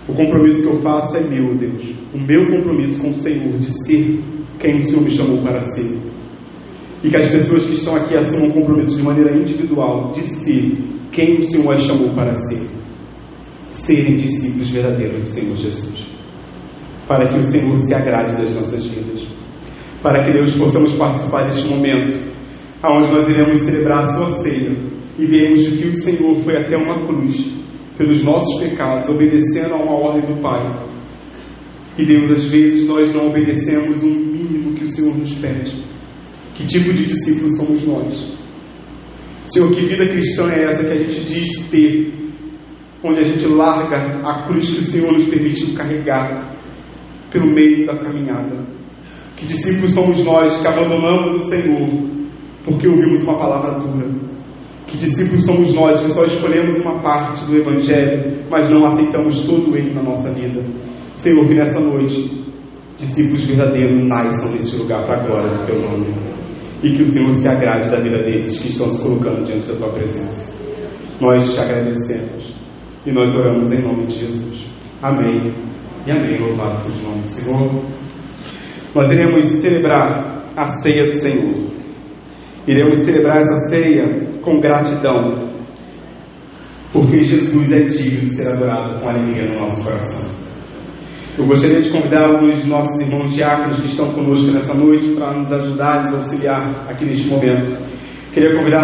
O 0.07 0.13
compromisso 0.13 0.61
que 0.61 0.67
eu 0.67 0.79
faço 0.81 1.17
é 1.17 1.21
meu, 1.21 1.55
Deus. 1.55 1.83
O 2.13 2.19
meu 2.19 2.45
compromisso 2.51 3.01
com 3.01 3.09
o 3.09 3.15
Senhor 3.15 3.57
de 3.57 3.69
ser 3.85 4.19
quem 4.59 4.77
o 4.77 4.83
Senhor 4.83 5.03
me 5.03 5.11
chamou 5.11 5.41
para 5.41 5.61
ser. 5.61 5.97
E 7.03 7.09
que 7.09 7.17
as 7.17 7.31
pessoas 7.31 7.65
que 7.65 7.75
estão 7.75 7.95
aqui 7.95 8.15
assumam 8.15 8.49
um 8.49 8.51
compromisso 8.51 8.95
de 8.95 9.01
maneira 9.01 9.37
individual 9.37 10.11
de 10.11 10.21
ser 10.23 10.77
quem 11.11 11.37
o 11.37 11.43
Senhor 11.43 11.73
as 11.73 11.83
chamou 11.83 12.13
para 12.13 12.33
ser. 12.33 12.67
Serem 13.69 14.17
discípulos 14.17 14.69
verdadeiros 14.69 15.19
do 15.19 15.25
Senhor 15.25 15.55
Jesus. 15.55 15.98
Para 17.09 17.27
que 17.27 17.39
o 17.39 17.41
Senhor 17.41 17.75
se 17.79 17.91
agrade 17.91 18.37
das 18.37 18.53
nossas 18.53 18.85
vidas. 18.85 19.27
Para 20.03 20.23
que 20.23 20.31
Deus 20.31 20.55
possamos 20.55 20.93
participar 20.93 21.45
deste 21.45 21.67
momento, 21.67 22.15
onde 22.85 23.11
nós 23.11 23.27
iremos 23.27 23.57
celebrar 23.57 24.01
a 24.01 24.09
sua 24.13 24.27
ceia 24.43 24.77
e 25.17 25.25
vermos 25.25 25.63
de 25.63 25.71
que 25.75 25.87
o 25.87 25.91
Senhor 25.91 26.35
foi 26.35 26.55
até 26.55 26.77
uma 26.77 27.07
cruz 27.07 27.51
pelos 27.97 28.23
nossos 28.23 28.61
pecados, 28.61 29.09
obedecendo 29.09 29.73
a 29.73 29.77
uma 29.77 29.99
ordem 29.99 30.35
do 30.35 30.39
Pai. 30.39 30.87
E 31.97 32.05
Deus, 32.05 32.29
às 32.29 32.45
vezes, 32.45 32.87
nós 32.87 33.11
não 33.11 33.29
obedecemos 33.29 34.03
um 34.03 34.13
mínimo 34.13 34.75
que 34.75 34.83
o 34.83 34.87
Senhor 34.87 35.17
nos 35.17 35.33
pede. 35.33 35.73
Que 36.53 36.63
tipo 36.67 36.93
de 36.93 37.05
discípulos 37.05 37.57
somos 37.57 37.87
nós? 37.87 38.37
Senhor, 39.45 39.71
que 39.71 39.83
vida 39.83 40.07
cristã 40.07 40.47
é 40.51 40.63
essa 40.63 40.85
que 40.85 40.93
a 40.93 40.97
gente 40.97 41.21
diz 41.21 41.69
ter, 41.69 42.13
onde 43.03 43.19
a 43.19 43.23
gente 43.23 43.47
larga 43.47 43.97
a 44.23 44.47
cruz 44.47 44.69
que 44.69 44.81
o 44.81 44.83
Senhor 44.83 45.11
nos 45.11 45.25
permitiu 45.25 45.73
carregar 45.73 46.58
pelo 47.31 47.53
meio 47.53 47.85
da 47.85 47.97
caminhada? 47.97 48.57
Que 49.35 49.45
discípulos 49.45 49.91
somos 49.91 50.23
nós 50.23 50.57
que 50.61 50.67
abandonamos 50.67 51.35
o 51.35 51.39
Senhor 51.39 51.87
porque 52.65 52.87
ouvimos 52.87 53.21
uma 53.23 53.37
palavra 53.37 53.79
dura? 53.79 54.07
Que 54.87 54.97
discípulos 54.97 55.45
somos 55.45 55.73
nós 55.73 56.01
que 56.01 56.09
só 56.09 56.23
escolhemos 56.25 56.77
uma 56.79 56.99
parte 56.99 57.45
do 57.45 57.55
Evangelho, 57.55 58.43
mas 58.49 58.69
não 58.69 58.85
aceitamos 58.85 59.45
todo 59.45 59.77
ele 59.77 59.93
na 59.93 60.03
nossa 60.03 60.33
vida? 60.33 60.61
Senhor, 61.15 61.47
que 61.47 61.53
nessa 61.53 61.79
noite 61.79 62.39
discípulos 62.99 63.45
verdadeiros 63.45 64.05
nasçam 64.05 64.51
nesse 64.51 64.75
lugar 64.77 65.05
para 65.05 65.21
a 65.21 65.25
glória 65.25 65.57
do 65.57 65.65
teu 65.65 65.79
nome. 65.79 66.13
E 66.83 66.91
que 66.91 67.01
o 67.01 67.05
Senhor 67.05 67.33
se 67.33 67.47
agrade 67.47 67.89
da 67.89 67.99
vida 67.99 68.23
desses 68.23 68.59
que 68.61 68.69
estão 68.69 68.89
se 68.89 69.01
colocando 69.01 69.43
diante 69.43 69.67
da 69.67 69.77
tua 69.77 69.93
presença. 69.93 70.57
Nós 71.19 71.53
te 71.53 71.59
agradecemos 71.59 72.53
e 73.05 73.11
nós 73.11 73.35
oramos 73.35 73.71
em 73.73 73.81
nome 73.81 74.05
de 74.05 74.15
Jesus. 74.15 74.65
Amém. 75.01 75.53
E 76.09 76.11
amém. 76.11 76.39
Louvado 76.39 76.79
seja 76.79 77.05
o 77.05 77.09
nome 77.11 77.21
do 77.21 77.27
Senhor. 77.27 77.83
Nós 78.95 79.11
iremos 79.11 79.45
celebrar 79.45 80.43
a 80.57 80.65
ceia 80.81 81.05
do 81.05 81.11
Senhor. 81.11 81.69
Iremos 82.67 82.97
celebrar 82.97 83.37
essa 83.37 83.69
ceia 83.69 84.03
com 84.41 84.59
gratidão, 84.59 85.51
porque 86.91 87.19
Jesus 87.19 87.71
é 87.71 87.81
digno 87.81 88.21
de 88.21 88.29
ser 88.29 88.51
adorado 88.51 88.99
com 88.99 89.07
alegria 89.07 89.51
no 89.51 89.59
nosso 89.59 89.83
coração. 89.83 90.31
Eu 91.37 91.45
gostaria 91.45 91.79
de 91.79 91.91
convidar 91.91 92.25
alguns 92.25 92.57
dos 92.57 92.67
nossos 92.67 92.99
irmãos 92.99 93.31
diáconos 93.35 93.79
que 93.79 93.87
estão 93.87 94.11
conosco 94.11 94.51
nessa 94.51 94.73
noite 94.73 95.09
para 95.13 95.37
nos 95.37 95.51
ajudar, 95.51 96.01
nos 96.01 96.13
auxiliar 96.13 96.89
aqui 96.89 97.05
neste 97.05 97.27
momento. 97.27 97.79
Queria 98.33 98.55
convidar 98.55 98.83